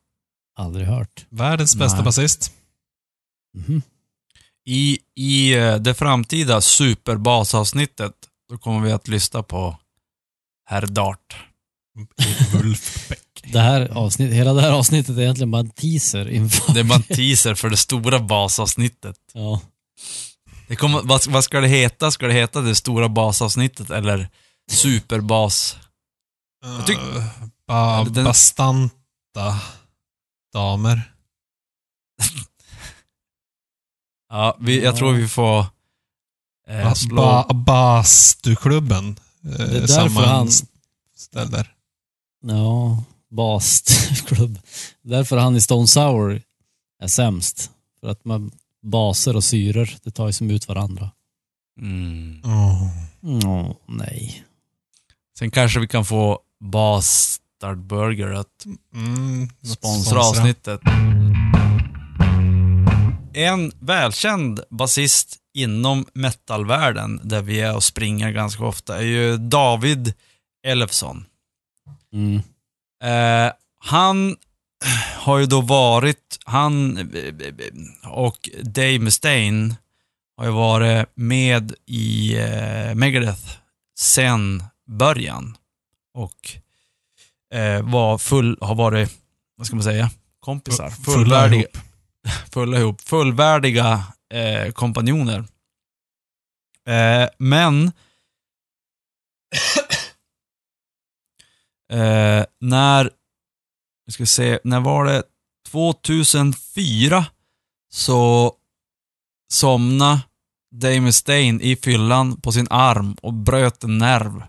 [0.59, 1.27] Aldrig hört.
[1.29, 2.53] Världens bästa basist.
[3.59, 3.83] Mhm.
[4.67, 8.13] I, I eh, det framtida superbasavsnittet,
[8.51, 9.79] då kommer vi att lyssna på
[10.67, 11.37] Herr Dart.
[12.23, 13.19] I Wolfpack.
[13.53, 16.75] Det här avsnitt, hela det här avsnittet är egentligen bara en teaser inför...
[16.75, 19.17] Det är bara en teaser för det stora basavsnittet.
[19.35, 19.61] Ja.
[20.69, 22.11] Det kommer, vad, vad ska det heta?
[22.11, 24.29] Ska det heta det stora basavsnittet eller
[24.71, 25.77] superbas?
[26.65, 29.61] Jag tyck- Eh, ba, den- bastanta
[30.53, 31.13] damer.
[34.31, 35.59] Ja, vi, jag tror vi får
[36.69, 37.17] eh, Ba, slå...
[37.17, 39.17] ba, bastuklubben.
[39.41, 41.75] Det är Eh, därför han- sammanställer.
[42.47, 44.59] Ja, basklubb.
[45.03, 46.43] Därför han i Stone Sour
[47.03, 47.71] är sämst.
[48.01, 48.51] För att man
[48.83, 51.11] baser och syror, det tar ju som ut varandra.
[51.81, 52.41] Mm.
[52.45, 52.89] Oh.
[53.23, 54.45] Åh, nej.
[55.39, 58.65] Sen kanske vi kan få Bastard Burger att
[58.95, 60.81] Mm, något sponsra avsnittet.
[63.33, 70.15] En välkänd basist inom metalvärlden, där vi är och springer ganska ofta, är ju David
[70.67, 71.25] Elfsson.
[72.13, 72.37] Mm.
[73.05, 74.37] Eh, han
[75.17, 76.99] har ju då varit, han
[78.05, 79.75] och Dave Mustaine
[80.37, 83.57] har ju varit med i eh, Megadeth
[83.99, 85.57] sen början.
[86.15, 86.57] Och
[87.55, 89.11] eh, var full, har varit,
[89.57, 90.91] vad ska man säga, kompisar.
[90.91, 91.90] Fullvärdiga, ihop
[92.53, 93.01] fulla ihop.
[93.01, 94.05] Fullvärdiga
[94.35, 95.45] eh, kompanjoner.
[96.89, 97.87] Eh, men
[101.93, 103.11] eh, när,
[104.07, 105.23] vi ska se, när var det?
[105.69, 107.27] 2004
[107.93, 108.55] så
[109.53, 110.21] somnade
[110.75, 114.43] Dave Mustaine i fyllan på sin arm och bröt en nerv.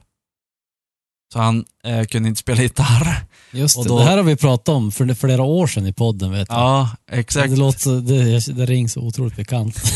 [1.34, 3.26] Så han eh, kunde inte spela gitarr.
[3.54, 5.94] Just Och det, då- det här har vi pratat om för flera år sedan i
[5.94, 6.58] podden vet jag.
[6.58, 7.50] Ja, exakt.
[7.50, 9.76] Det, låter, det, det rings otroligt bekant.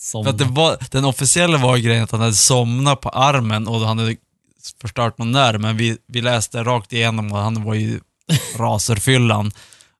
[0.00, 3.80] För att det var, den officiella var grejen att han hade somnat på armen och
[3.80, 4.16] han hade
[4.80, 8.00] förstört någon nerv, men vi, vi läste rakt igenom och han var ju
[8.56, 9.52] raserfyllan.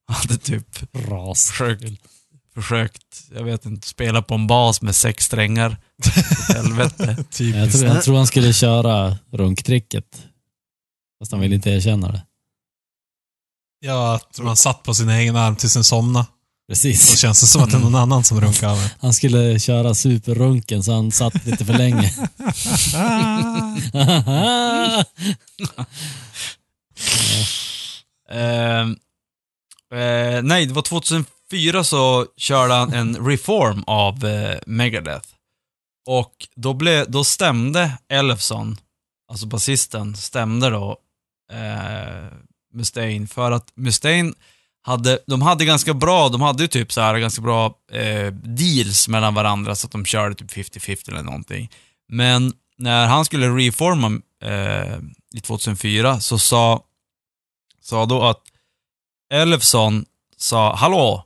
[0.09, 0.67] Han hade typ
[1.47, 1.85] försökt,
[2.55, 3.03] försökt,
[3.35, 5.77] jag vet inte, spela på en bas med sex strängar.
[6.55, 7.17] Helvete.
[7.39, 10.23] Jag tror, jag tror han skulle köra runktricket.
[11.19, 12.23] Fast han vill inte erkänna det.
[13.87, 16.27] Ja, att man satt på sin egen arm tills den somnade.
[16.69, 17.19] Då Precis.
[17.19, 18.89] känns det som att det är någon annan som runkar av.
[19.01, 22.13] Han skulle köra superrunken så han satt lite för länge.
[28.31, 28.81] Eh,
[30.01, 35.29] eh, nej, det var 2004 så körde han en reform av eh, Megadeth.
[36.07, 38.77] Och då, blev, då stämde Elfson,
[39.31, 40.97] alltså basisten, stämde då
[41.53, 42.33] eh,
[42.75, 44.35] Mustaine för att Mustaine
[44.83, 49.09] hade, de hade ganska bra, de hade ju typ så här ganska bra eh, deals
[49.09, 51.71] mellan varandra så att de körde typ 50-50 eller någonting.
[52.09, 54.99] Men när han skulle reforma eh,
[55.35, 56.85] i 2004 så sa,
[57.81, 58.43] sa då att
[59.33, 60.05] Elfson
[60.37, 61.25] sa, hallå,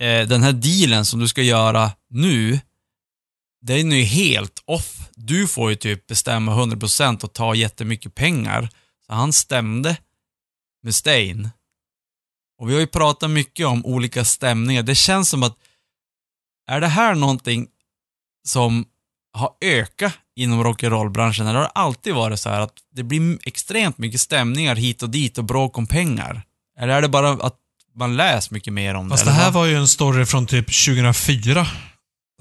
[0.00, 2.60] eh, den här dealen som du ska göra nu,
[3.62, 5.08] den är ju helt off.
[5.14, 8.68] Du får ju typ bestämma 100% och ta jättemycket pengar.
[9.06, 9.96] Så han stämde
[10.84, 11.50] Mustaine.
[12.60, 14.82] Och vi har ju pratat mycket om olika stämningar.
[14.82, 15.56] Det känns som att,
[16.70, 17.66] är det här någonting
[18.48, 18.84] som
[19.32, 21.42] har ökat inom rock'n'roll-branschen?
[21.42, 25.10] Eller har det alltid varit så här att det blir extremt mycket stämningar hit och
[25.10, 26.42] dit och bråk om pengar?
[26.78, 27.56] Eller är det bara att
[27.96, 29.30] man läser mycket mer om Fast det?
[29.30, 31.66] det eller här var ju en story från typ 2004.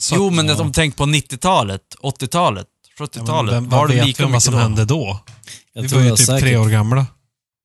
[0.01, 0.53] Så Jo, att- men ja.
[0.58, 0.62] ja.
[0.62, 2.67] om tänk på 90-talet, 80-talet,
[2.99, 3.53] Ja, 70-talet.
[3.53, 4.60] men vem, var vad det vet lika vi om vad som då?
[4.60, 5.19] hände då?
[5.73, 7.06] Jag Vi tror var ju typ säkert, tre år gamla.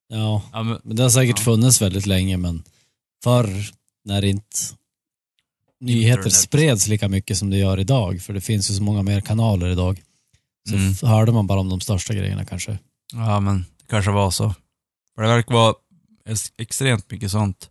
[0.09, 1.45] Ja, Ja, men, men det har säkert Ja.
[1.45, 2.63] funnits väldigt länge, men
[3.25, 3.71] förr
[4.05, 4.57] när inte
[5.81, 6.33] nyheter Internet.
[6.35, 9.69] spreds lika mycket som det gör idag, för det finns ju så många mer kanaler
[9.69, 10.03] idag,
[10.69, 10.95] så Mm.
[11.03, 12.79] hörde man bara om de största grejerna kanske.
[13.13, 14.55] ja, men det kanske var så.
[15.15, 15.75] För det verkar vara
[16.29, 17.71] ex- extremt mycket sånt.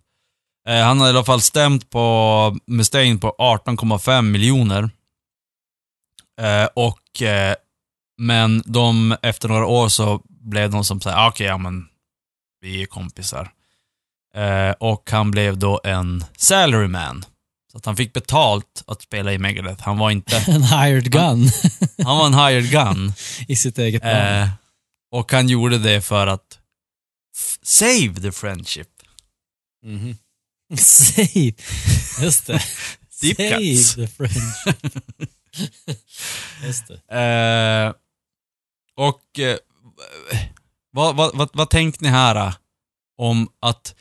[0.67, 4.89] Eh, han har i alla fall stämt på Mustaine på 18,5 miljoner.
[6.41, 7.55] Eh, och, eh,
[8.17, 11.87] men de, efter några år så blev de som såhär, okej, ja men,
[12.61, 13.51] vi är kompisar.
[14.35, 17.25] Eh, och han blev då en salaryman.
[17.71, 19.83] Så att han fick betalt att spela i Megadeth.
[19.83, 21.49] Han var inte, En hired gun
[22.05, 23.13] han var en hired gun.
[23.47, 24.43] i sitt eget namn.
[24.43, 24.49] Eh,
[25.11, 26.59] och han gjorde det för att
[27.63, 28.87] save the friendship.
[29.85, 30.17] Mhm.
[30.77, 31.53] Save,
[32.21, 32.61] just det.
[33.21, 33.95] Deep Save cuts.
[33.95, 35.29] the friendship.
[36.63, 37.15] just det.
[37.17, 37.93] Eh,
[39.05, 39.57] och eh,
[40.91, 42.53] vad, vad, vad, vad tänkte ni här eh,
[43.17, 43.95] om att,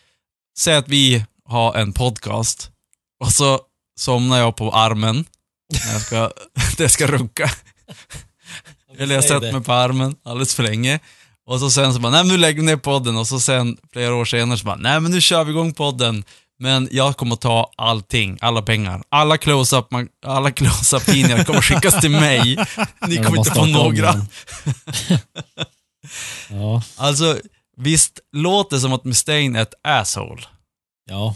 [0.59, 2.70] säga att vi har en podcast
[3.25, 3.61] och så
[3.99, 5.25] somnar jag på armen
[5.72, 6.31] när jag ska,
[6.83, 7.51] jag ska runka.
[8.99, 11.01] Eller jag sätter mig på armen alldeles för länge.
[11.46, 13.16] Och så sen så bara, nej men nu lägger vi ner podden.
[13.16, 16.25] Och så sen flera år senare så bara, nej men nu kör vi igång podden.
[16.59, 19.03] Men jag kommer ta allting, alla pengar.
[19.09, 19.88] Alla close-up,
[20.27, 22.57] alla close-up tidningar kommer skickas till mig.
[23.07, 24.14] Ni kommer inte få några.
[26.51, 27.39] ja, Alltså,
[27.76, 30.43] visst låter det som att Mustaine är ett asshole?
[31.11, 31.35] ja.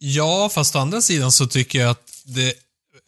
[0.00, 2.48] Ja, fast å andra sidan så tycker jag att det...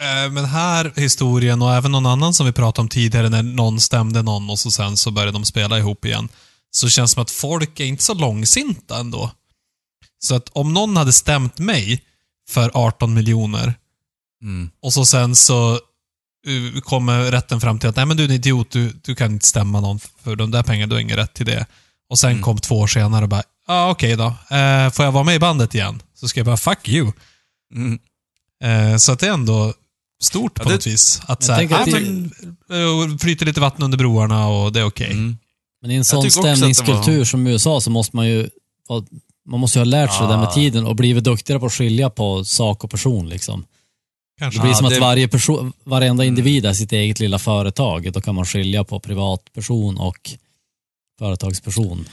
[0.01, 3.80] Äh, men här historien och även någon annan som vi pratade om tidigare när någon
[3.80, 6.28] stämde någon och så sen så började de spela ihop igen.
[6.70, 9.30] Så känns det som att folk är inte så långsinta ändå.
[10.18, 12.05] Så att om någon hade stämt mig
[12.49, 13.74] för 18 miljoner
[14.43, 14.70] Mm.
[14.82, 15.80] och så sen så
[16.84, 19.47] kommer rätten fram till att nej men du är en idiot, du, du kan inte
[19.47, 21.66] stämma någon för de där pengarna, du har ingen rätt till det.
[22.11, 22.43] Och sen Mm.
[22.43, 24.24] kom två år senare och bara, ja ah, okej då,
[24.57, 26.03] eh, får jag vara med i bandet igen?
[26.14, 27.12] Så ska jag bara, fuck you.
[27.74, 27.99] Mm.
[28.64, 29.74] Eh, så att det är ändå
[30.22, 31.20] stort Ja, på det- något vis.
[31.26, 34.84] Att så här, ah, att det- eh, flyter lite vatten under broarna och det är
[34.84, 35.11] okej.
[35.12, 35.36] Mm.
[35.82, 38.49] Men i en sån stämningskultur som USA så måste man ju
[39.49, 40.53] man måste ju ha lärt sig det där med Ah.
[40.55, 43.28] tiden och blivit duktigare på att skilja på sak och person.
[43.28, 43.64] Liksom.
[44.41, 44.59] Kanske.
[44.59, 48.12] Det blir Ja, som att varje person, varenda individ är sitt eget lilla företag.
[48.12, 50.30] Då kan man skilja på privatperson och
[51.18, 52.09] företagsperson.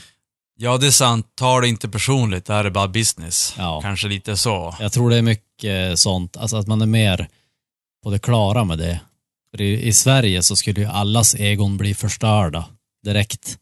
[0.56, 1.26] Ja, det är sant.
[1.34, 2.44] Ta det inte personligt.
[2.44, 3.54] Det här är bara business.
[3.58, 3.80] Ja.
[3.82, 4.76] Kanske lite så.
[4.80, 7.28] Jag tror det är mycket sånt, alltså att man är mer
[8.04, 9.00] på det klara med det.
[9.50, 12.64] För i, I Sverige så skulle ju allas egon bli förstörda
[13.04, 13.58] direkt.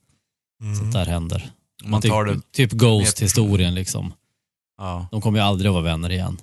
[0.63, 0.77] Mm.
[0.77, 1.51] Sånt där händer.
[1.85, 2.35] Om man tar det...
[2.35, 4.13] Typ, typ Ghost-historien liksom.
[4.79, 5.09] Ja.
[5.11, 6.39] De kommer ju aldrig att vara vänner igen.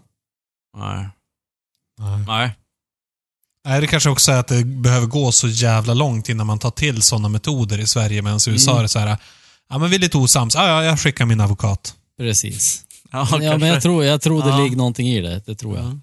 [0.77, 1.07] Nej.
[1.99, 2.19] Nej.
[2.27, 2.55] Nej.
[3.65, 6.71] Nej, det kanske också är att det behöver gå så jävla långt innan man tar
[6.71, 8.79] till sådana metoder i Sverige, medan i USA Mm.
[8.79, 9.17] är det så här,
[9.69, 11.95] ja men vi är lite osams, ja, ja jag skickar min advokat.
[12.17, 12.83] Precis.
[13.11, 14.59] Ja, Ja, men jag tror, jag tror det Ja.
[14.63, 15.41] ligger någonting i det.
[15.45, 15.99] Det tror jag.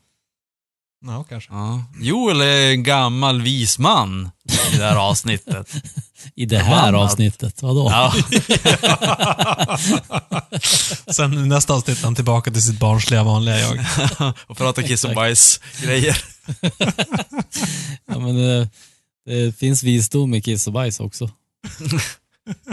[1.07, 1.25] Ja.
[1.29, 1.53] Kanske.
[1.53, 1.85] Ja.
[2.01, 4.31] Joel är en gammal vis man
[4.73, 5.75] i det här avsnittet.
[6.35, 7.91] I det här avsnittet, vadå?
[7.91, 8.15] Ja.
[11.13, 13.79] Sen i nästa avsnitt är han tillbaka till sitt barnsliga vanliga jag.
[14.47, 16.25] och prata kiss och bajs-grejer.
[18.07, 18.69] Ja, men det,
[19.27, 21.31] det finns visdom i kiss och bajs också.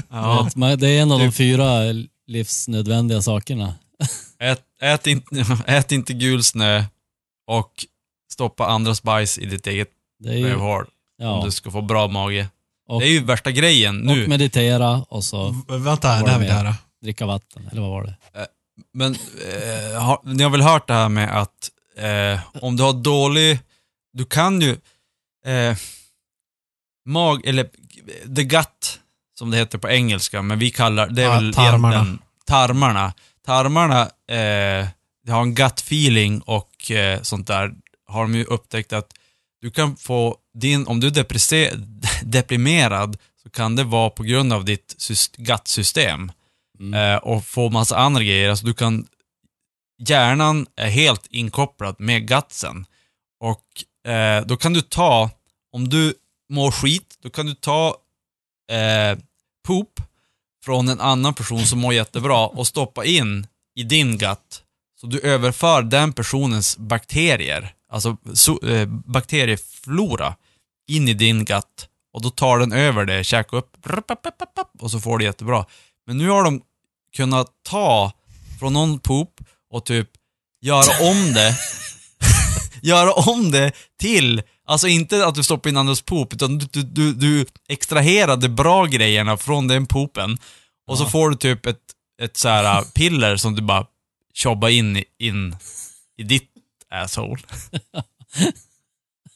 [0.10, 0.50] Ja.
[0.56, 1.80] Det är en av de fyra
[2.28, 3.76] livsnödvändiga sakerna.
[4.40, 6.84] Ät, ät, inte, ät inte gul snö
[7.48, 7.86] och
[8.38, 9.88] stoppa andras bajs i ditt eget
[10.20, 12.48] Det är ju, rövhål om ja, du ska få bra mage.
[12.88, 14.24] och, Det är ju värsta grejen nu.
[14.24, 16.76] och meditera och så V- Vänta, här, det här vill jag höra.
[17.02, 18.16] dricka vatten, eller vad var det?
[18.94, 22.94] Men eh, har, ni har väl hört det här med att eh, om du har
[22.94, 23.60] dålig,
[24.14, 24.72] du kan ju
[25.46, 25.78] eh,
[27.06, 27.64] mag, eller
[28.36, 29.00] the gut,
[29.40, 32.18] som det heter på engelska, men vi kallar det är Ja, väl tarmarna.
[32.46, 33.14] tarmarna.
[33.46, 34.88] Tarmarna eh,
[35.26, 37.74] de har en gut feeling och eh, sånt där,
[38.08, 39.14] har de ju upptäckt att
[39.62, 41.74] du kan få din, om du är
[42.26, 46.32] deprimerad, så kan det vara på grund av ditt syst- gut-system
[46.80, 46.93] Mm.
[46.93, 48.49] eh, och få massa andra grejer.
[48.49, 49.08] Alltså du kan,
[50.08, 52.86] hjärnan är helt inkopplad med gutsen.
[53.39, 55.30] Och eh, då kan du ta,
[55.72, 56.14] om du
[56.49, 57.95] mår skit, då kan du ta
[58.72, 59.18] eh,
[59.68, 60.01] poop
[60.66, 64.64] från en annan person som mår jättebra och stoppa in i din gut.
[65.01, 70.36] Så du överför den personens bakterier, alltså so, eh, bakterieflora,
[70.88, 71.90] in i din gut.
[72.14, 73.78] Och då tar den över det, käkar upp,
[74.80, 75.66] och så får du jättebra.
[76.08, 76.62] Men nu har de
[77.16, 78.12] kunnat ta
[78.60, 80.10] från någon poop och typ
[80.62, 81.58] göra om det.
[82.82, 87.14] göra om det till, alltså inte att du stoppar in andras poop, utan du, du,
[87.14, 90.38] du, extraherar de bra grejerna från den poopen.
[90.88, 91.82] Och så får du typ ett,
[92.22, 93.86] ett så här piller som du bara
[94.34, 95.56] tjobbar in, in
[96.18, 96.50] i ditt
[96.92, 97.42] asshole.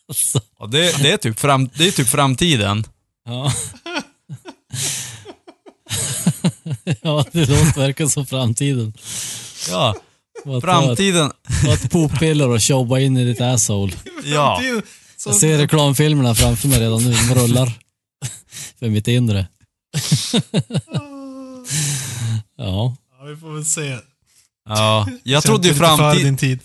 [0.07, 2.83] Alltså, Och det, det, är typ fram, det är typ framtiden.
[3.25, 3.53] ja.
[7.01, 8.93] ja, det låter verkar som framtiden.
[9.69, 9.95] Ja,
[10.57, 11.31] ett- framtiden.
[11.65, 13.93] ta ett poppiller och tjobba in i ditt asshole.
[14.23, 14.61] Ja.
[15.25, 17.71] Jag ser reklamfilmerna framför mig redan nu, de rullar.
[18.79, 19.47] För mitt inre.
[22.57, 22.95] ja.
[23.19, 23.97] Ja, vi får väl se.
[24.69, 26.57] Ja, jag trodde ju lite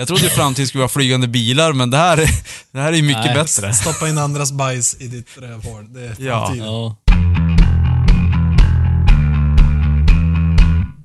[0.00, 2.28] jag trodde ju framtid skulle vara flygande bilar, men det här är,
[2.72, 3.34] det här är mycket Nej.
[3.34, 3.74] bättre.
[3.74, 5.92] Stoppa in andras bajs i ditt rövhål.
[5.92, 6.46] Det är Ja.
[6.46, 6.66] framtiden.
[6.66, 6.96] ja.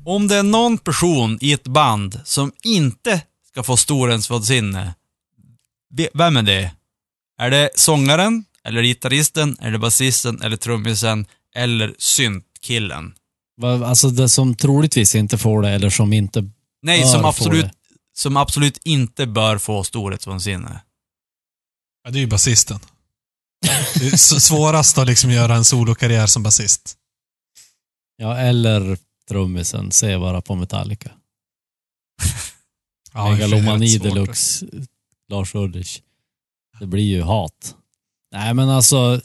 [0.05, 3.21] Om det är någon person i ett band som inte
[3.51, 4.93] ska få storhetsvansinne,
[5.93, 6.71] ve- vem är det?
[7.41, 11.25] Är det sångaren, eller gitarristen, eller basisten, eller trummisen,
[11.55, 13.13] eller syntkillen?
[13.85, 16.49] Alltså det som troligtvis inte får det, eller som inte
[16.81, 17.71] Nej, som absolut, det.
[18.17, 20.81] Som absolut inte bör få storhetsvansinne.
[22.03, 22.79] Ja, det är ju basisten.
[23.99, 26.97] Det är svårast att liksom göra en solokarriär som basist.
[28.17, 28.97] Ja, eller
[29.27, 31.11] trummisen, se bara på Metallica.
[33.13, 34.65] Ja, Megalomani deluxe,
[35.27, 36.01] Lars Ulrich.
[36.79, 37.75] Det blir ju hat.
[38.31, 39.21] Nej men alltså,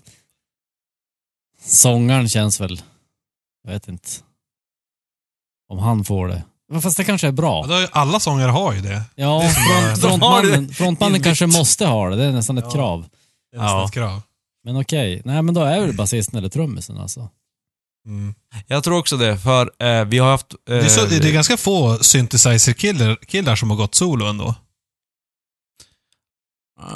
[1.60, 2.82] sångaren känns väl,
[3.62, 4.10] jag vet inte.
[5.68, 6.44] Om han får det.
[6.70, 7.66] Men Fast det kanske är Ja, bra.
[7.66, 9.02] har ju- alla sångare har ju det.
[9.14, 12.16] Ja, Det front, det frontmannen, frontmannen kanske måste ha det.
[12.16, 12.70] Det är nästan ett Ja.
[12.70, 13.06] krav.
[13.52, 13.84] Det är nästan Ja.
[13.86, 14.22] ett krav.
[14.64, 17.28] Men okej, nej men då är det basisten eller trummisen alltså.
[18.06, 18.34] Mm.
[18.66, 20.52] Jag tror också det, för eh, vi har haft...
[20.52, 24.54] Eh, Det, är så, det är ganska få synthesizer-killar killar som har gått solo ändå.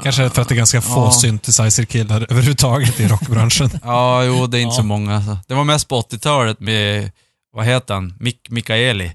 [0.03, 1.11] Kanske för att det är ganska få Ja.
[1.11, 3.71] synthesizer-killar överhuvudtaget i rockbranschen.
[3.85, 4.77] Ja, jo, det är inte Ja.
[4.77, 5.17] så många.
[5.17, 5.39] Alltså.
[5.49, 7.11] Det var mest på 80-talet med,
[7.53, 8.15] vad heter han?
[8.21, 9.13] Mick Mikaeli.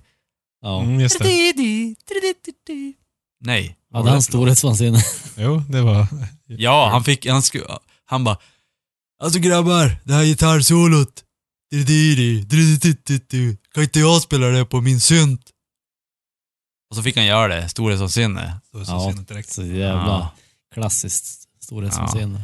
[0.61, 0.81] Ja.
[0.83, 1.25] Mm, just det.
[3.41, 3.75] Nej.
[3.93, 5.03] Hade han storhetsvansinne?
[5.37, 6.07] Jo, det var...
[6.47, 7.65] Ja, han fick, han skulle,
[8.05, 8.37] han bara
[9.23, 11.23] Alltså grabbar, det här gitarrsolot.
[13.73, 15.41] Kan inte jag spela det på min synt?
[16.89, 18.59] Och så fick han göra det, storhetsvansinne.
[18.73, 19.49] Ja, synd direkt.
[19.49, 20.31] så jävla Ja.
[20.73, 22.41] klassiskt storhetsvansinne.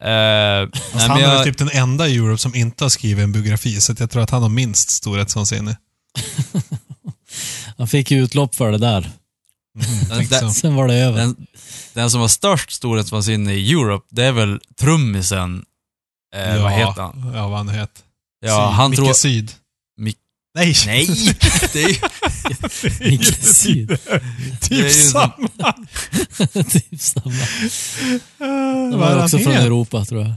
[0.00, 2.88] Eh, Fast nej, han men är jag, typ den enda i Europe som inte har
[2.88, 5.76] skrivit en biografi, så att jag tror att han har minst storhetsvansinne.
[7.82, 9.10] Han fick ju utlopp för det där.
[10.10, 10.52] Mm, Den-.
[10.54, 11.18] Sen var det över.
[11.18, 11.46] den,
[11.94, 15.64] den som har störst storhetsvansinne i Europe, det är väl trummisen.
[16.34, 17.32] Eh, Vad heter han?
[17.34, 18.02] Ja, vad han heter.
[18.40, 18.74] Ja, Syd.
[18.76, 19.12] han Micke tror...
[19.12, 19.52] Syd.
[20.00, 20.16] Mick-
[20.54, 20.74] Nej!
[20.86, 21.06] Nej!
[21.72, 23.10] Det är ju...
[23.10, 23.88] Micke Syd.
[24.60, 25.38] Typ ju samma.
[26.70, 27.34] typ samma.
[28.90, 29.66] De var också från heter?
[29.66, 30.30] Europa tror jag.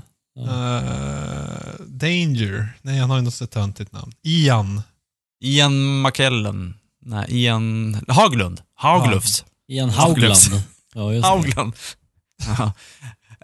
[0.48, 2.70] Eh, Danger.
[2.82, 4.12] Nej, han har ju något så töntigt namn.
[4.24, 4.82] Ian.
[5.43, 6.74] Ian McKellen.
[7.06, 7.97] Nej, Ian...
[8.08, 8.62] Haglund.
[8.76, 9.45] Haglufs.
[9.68, 10.45] Ian Haglöfs.
[10.49, 10.64] Haugland.
[10.93, 11.26] Ja, just.
[11.28, 11.74] Haugland.
[12.58, 12.72] Ja.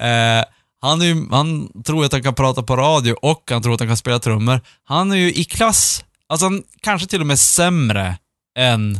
[0.05, 0.45] Eh,
[0.81, 3.79] han, är ju, han tror att han kan prata på radio och han tror att
[3.79, 4.61] han kan spela trummor.
[4.83, 8.17] Han är ju i klass, alltså han kanske till och med sämre
[8.59, 8.95] än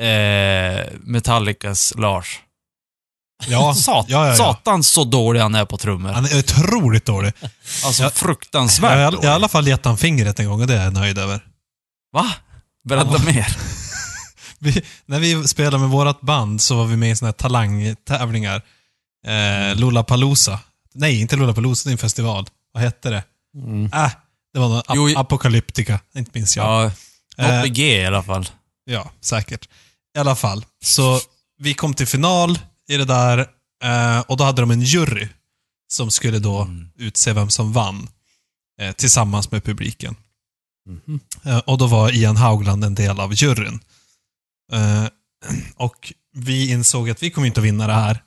[0.00, 2.40] eh, Metallicas Lars.
[3.48, 4.36] Ja, Sat, ja, ja, ja.
[4.36, 6.10] Satan så dålig han är på trummor.
[6.12, 7.32] Han är otroligt dålig.
[7.84, 9.26] Alltså Jag- Jag fruktansvärt har i all- dålig.
[9.28, 11.40] i alla fall gett han fingret en gång och det är jag nöjd över.
[12.12, 12.26] Va?
[12.86, 13.56] Berätta mer.
[14.58, 18.62] Vi, när vi spelade med vårt band så var vi med i såna här talangtävlingar.
[19.26, 20.60] Eh, Lollapalooza.
[20.94, 22.46] Nej, inte Lollapalooza, det är en festival.
[22.72, 23.24] Vad hette det?
[23.56, 23.84] Mm.
[23.84, 24.10] Äh,
[24.52, 26.00] det var någon ap- Jo, Apocalyptica.
[26.14, 26.66] Inte minns jag.
[26.66, 26.82] Ja,
[27.38, 28.48] något Eh, i alla fall.
[28.84, 29.68] Ja, säkert.
[30.16, 30.64] I alla fall.
[30.84, 31.20] Så
[31.58, 32.58] vi kom till final
[32.88, 33.38] i det där
[33.84, 35.28] eh, och då hade de en jury
[35.88, 36.88] som skulle då Mm.
[36.98, 38.08] utse vem som vann.
[38.80, 40.16] Eh, tillsammans med publiken.
[40.86, 41.20] Mhm.
[41.44, 43.80] Eh, och då var Ian Haugland en del av juryn.
[44.72, 45.04] Eh,
[45.76, 48.22] och vi insåg att vi kommer inte att vinna det här.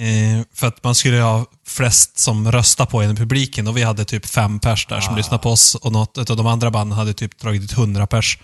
[0.00, 3.82] Eh, för att man skulle ha flest som röstar på en i publiken och vi
[3.82, 5.16] hade typ fem pers där som Ah.
[5.16, 8.38] lyssnade på oss och något av de andra banden hade typ dragit dit hundra pers.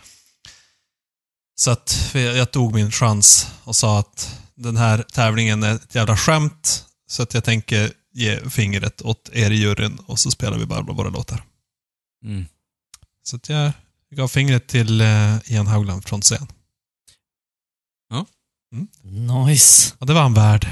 [1.54, 6.16] Så att jag tog min chans och sa att den här tävlingen är ett jävla
[6.16, 6.84] skämt.
[7.10, 10.82] Så att jag tänker ge fingret åt er i juryn och så spelar vi bara
[10.82, 11.44] våra låtar.
[12.24, 12.46] Mm.
[13.22, 13.72] Så att jag
[14.10, 16.46] gav fingret till eh, Ian Haugland från scen.
[19.02, 19.94] Nice.
[19.98, 20.66] Och det var han värd.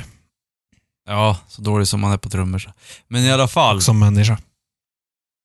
[1.06, 2.58] Ja, så dålig som han är på trummor.
[2.58, 2.72] så.
[3.08, 3.82] Men i alla fall.
[3.82, 4.38] Som människa.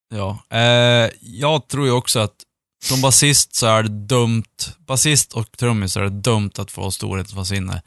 [0.09, 0.43] Ja.
[0.49, 2.35] Eh, jag tror ju också att
[2.83, 4.43] som basist så är det dumt,
[4.77, 7.81] basist och trummis så är det dumt att få storhetsvansinne.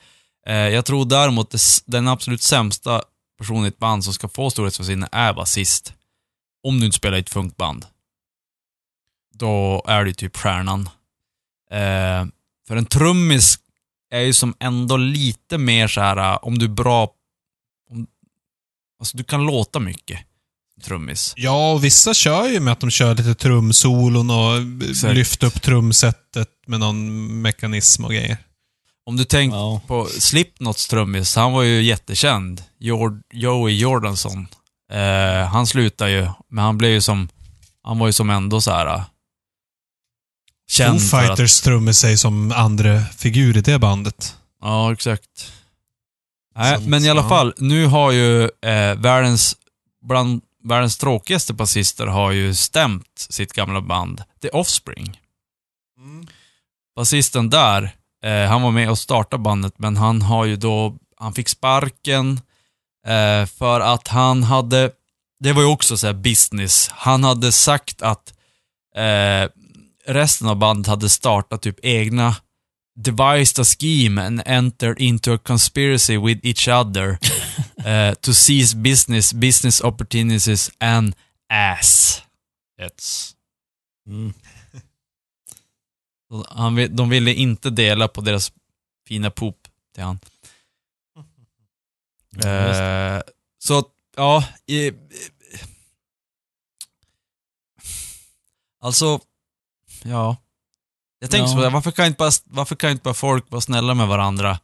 [0.47, 3.03] Eh, jag tror däremot det, den absolut sämsta
[3.39, 5.93] personen i ett band som ska få storhetsvansinne är basist.
[6.63, 7.87] Om du inte spelar i ett funkband.
[9.39, 10.89] Då är du typ stjärnan.
[11.71, 12.27] Eh,
[12.69, 13.59] för en trummis
[14.11, 17.09] är ju som ändå lite mer så här eh, om du är bra,
[17.91, 18.07] om,
[19.01, 20.21] alltså du kan låta mycket.
[20.85, 21.33] Trummis.
[21.37, 25.15] Ja, och vissa kör ju med att de kör lite trumsolon och Exakt.
[25.15, 28.37] lyfter upp trumsetet med någon mekanism och grejer.
[29.07, 29.81] Om du tänker Ja.
[29.87, 32.63] på Slipknots trummis, han var ju jättekänd.
[32.79, 34.47] Jord, Joey Jordansson.
[34.93, 37.29] Eh, han slutade ju, men han blev ju som,
[37.83, 39.03] han var ju som ändå så här.
[40.71, 44.37] Eh, Foo Känd för att, Fighters trummis sig som andra figur i det bandet.
[44.63, 45.53] Ja, exakt.
[46.57, 49.57] Nej, men i alla fall, nu har ju eh, världens,
[50.05, 55.21] bland världens tråkigaste basister har ju stämt sitt gamla band, The Offspring.
[56.97, 57.91] basisten där,
[58.25, 62.41] eh, han var med och startade bandet, men han har ju då, han fick sparken
[63.07, 64.91] eh, för att han hade,
[65.41, 68.35] det var ju också så business, han hade sagt att
[68.97, 69.51] eh,
[70.07, 72.37] resten av bandet hade startat typ egna
[72.97, 77.19] devised a scheme and entered into a conspiracy with each other
[77.85, 81.15] eh, to seize business, business opportunities and
[81.49, 82.23] ass.
[82.81, 83.37] It's
[84.07, 84.33] Mm.
[86.49, 88.53] Han, de ville inte dela på deras
[89.09, 90.19] fina poop till han.
[92.45, 93.23] Eh,
[93.59, 94.45] så, att, ja.
[94.67, 94.93] I,
[98.81, 99.21] alltså,
[100.07, 100.37] ja.
[101.21, 101.57] Jag tänkte Ja.
[101.57, 104.59] så, här, varför kan, inte bara, varför kan inte bara folk vara snälla med varandra?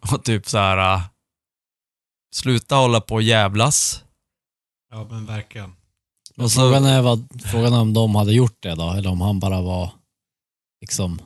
[0.12, 0.94] och typ så här.
[0.96, 1.02] äh,
[2.34, 4.02] sluta hålla på och jävlas.
[4.90, 5.72] Ja, men verkligen.
[6.36, 9.20] Men så- frågan, är vad, frågan är om de hade gjort det då, eller om
[9.20, 9.90] han bara var
[10.80, 11.20] liksom...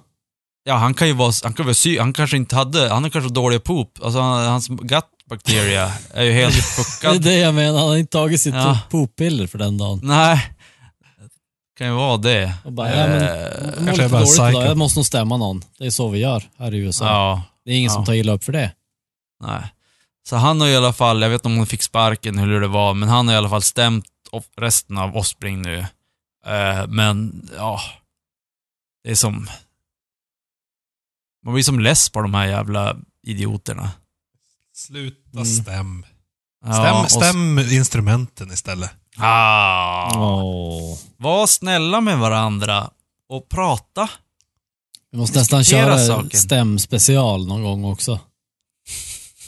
[0.64, 3.10] Ja, han kan ju vara, han kan vara sy, han kanske inte hade, han har
[3.10, 3.98] kanske dåliga poop.
[4.02, 6.54] Alltså han, hans gut bacteria är ju helt
[7.02, 8.78] Det är det jag menar, han har inte tagit sitt Ja.
[8.90, 10.00] poppiller för den dagen.
[10.02, 10.52] Nej.
[11.78, 12.54] Kan ju vara det.
[12.64, 15.62] Och bara, ja, men, Eh, kanske är bara dåligt idag, jag måste nog stämma någon.
[15.78, 17.04] Det är så vi gör här i USA.
[17.06, 17.42] ja.
[17.64, 17.94] Det är ingen Ja.
[17.94, 18.72] som tar illa upp för det.
[19.44, 19.62] Nej.
[20.28, 22.60] Så han har i alla fall, jag vet inte om han fick sparken eller hur
[22.60, 24.04] det var, men han har i alla fall stämt
[24.56, 25.78] resten av Offspring nu.
[26.46, 27.80] Eh, men, ja.
[29.04, 29.48] Det är som...
[31.44, 33.90] Man blir som less på de här jävla idioterna.
[34.74, 35.44] Sluta Mm.
[35.44, 36.06] stäm.
[36.66, 38.90] Ja, Stäm, och- stäm instrumenten istället.
[39.20, 40.18] Ah.
[40.18, 40.98] Åh.
[41.16, 42.90] Var snälla med varandra
[43.28, 44.08] och prata.
[45.12, 46.30] Vi måste nästan köra saken.
[46.40, 48.20] stämspecial någon gång också.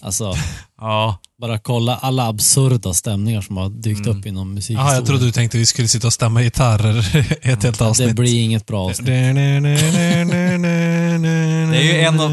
[0.02, 0.34] Alltså,
[0.80, 1.18] Ja.
[1.40, 4.18] bara kolla alla absurda stämningar som har dykt Mm.
[4.18, 4.58] upp inom.
[4.68, 8.08] Jaha, jag trodde du tänkte vi skulle sitta och stämma gitarrer ett helt avsnitt.
[8.08, 9.06] Det blir inget bra avsnitt.
[9.06, 9.34] Det är
[11.82, 12.30] ju en av-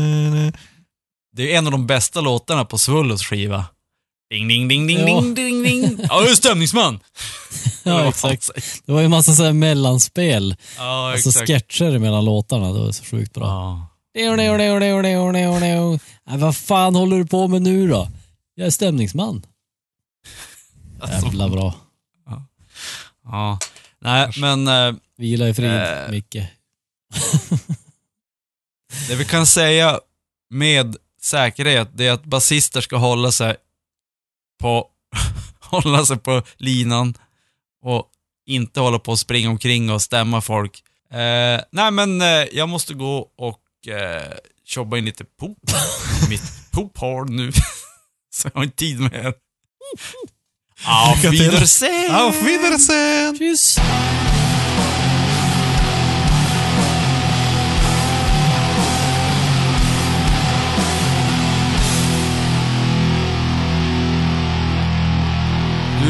[1.36, 3.66] Det är en av de bästa låtarna på Svullos skiva.
[4.30, 5.06] Ding, ding, ding, ding, Ja.
[5.22, 6.00] ding, ding, ding.
[6.10, 7.00] Ja, du är stämningsman!
[7.84, 8.50] Ja, exakt.
[8.86, 10.56] Det var ju en massa så här mellanspel.
[10.78, 11.48] Ja, Alltså exakt.
[11.48, 12.74] sketcher mellan låtarna.
[12.74, 13.46] Det var så sjukt bra.
[13.46, 13.88] Ja.
[16.26, 18.10] Nej, vad fan håller du på med nu då?
[18.56, 19.46] Jag är stämningsman.
[21.02, 21.76] Alltså, Jävla bra.
[23.24, 23.60] Ja.
[24.00, 26.10] Nej, men eh, Vila i frid, Eh.
[26.10, 26.38] Micke.
[29.10, 30.00] det vi kan säga
[30.50, 33.56] med säkerhet, det är att basister ska hålla sig
[34.60, 34.88] på,
[35.60, 37.14] hålla sig på linan
[37.84, 38.10] och
[38.46, 40.84] inte hålla på och springa omkring och stämma folk.
[41.12, 44.34] Eh, nej, men eh, jag måste gå och eh,
[44.76, 45.58] jobba in lite pop.
[46.30, 47.52] Mitt pophår nu.
[48.34, 49.34] Så jag har inte tid med er.
[50.86, 51.24] Auf.
[51.24, 52.16] Wiedersehen!
[52.16, 53.38] Auf Wiedersehen!
[53.38, 53.80] Tschüss!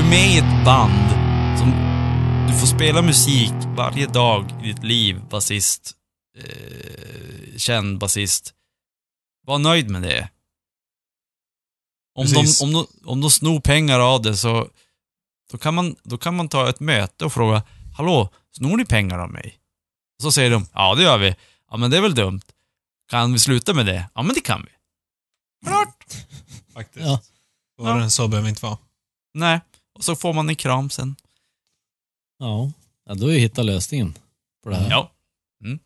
[0.09, 1.09] Med i ett band
[1.57, 1.71] som
[2.47, 5.93] du får spela musik varje dag i ditt liv, basist.
[6.37, 8.53] Eh, känd basist.
[9.45, 10.29] Var nöjd med det.
[12.15, 14.69] Om de, om, de, om de snor pengar av det så
[15.51, 17.63] då kan, man, då kan man ta ett möte och fråga
[17.97, 19.59] Hallå, snor ni pengar av mig?
[20.17, 21.35] Och så säger de Ja, det gör vi.
[21.69, 22.41] Ja, men det är väl dumt.
[23.09, 24.09] Kan vi sluta med det?
[24.15, 24.71] Ja, men det kan vi.
[25.67, 26.05] Klart!
[26.73, 27.05] Faktiskt.
[27.05, 27.21] Ja.
[27.75, 28.77] Svårare än så behöver vi inte vara.
[29.33, 29.61] Nej.
[29.97, 31.15] Och så får man en kram sen.
[32.39, 32.71] Ja,
[33.05, 34.17] ja då har vi hittat lösningen
[34.63, 34.89] på det här.
[34.89, 35.11] Ja.
[35.63, 35.79] Mm.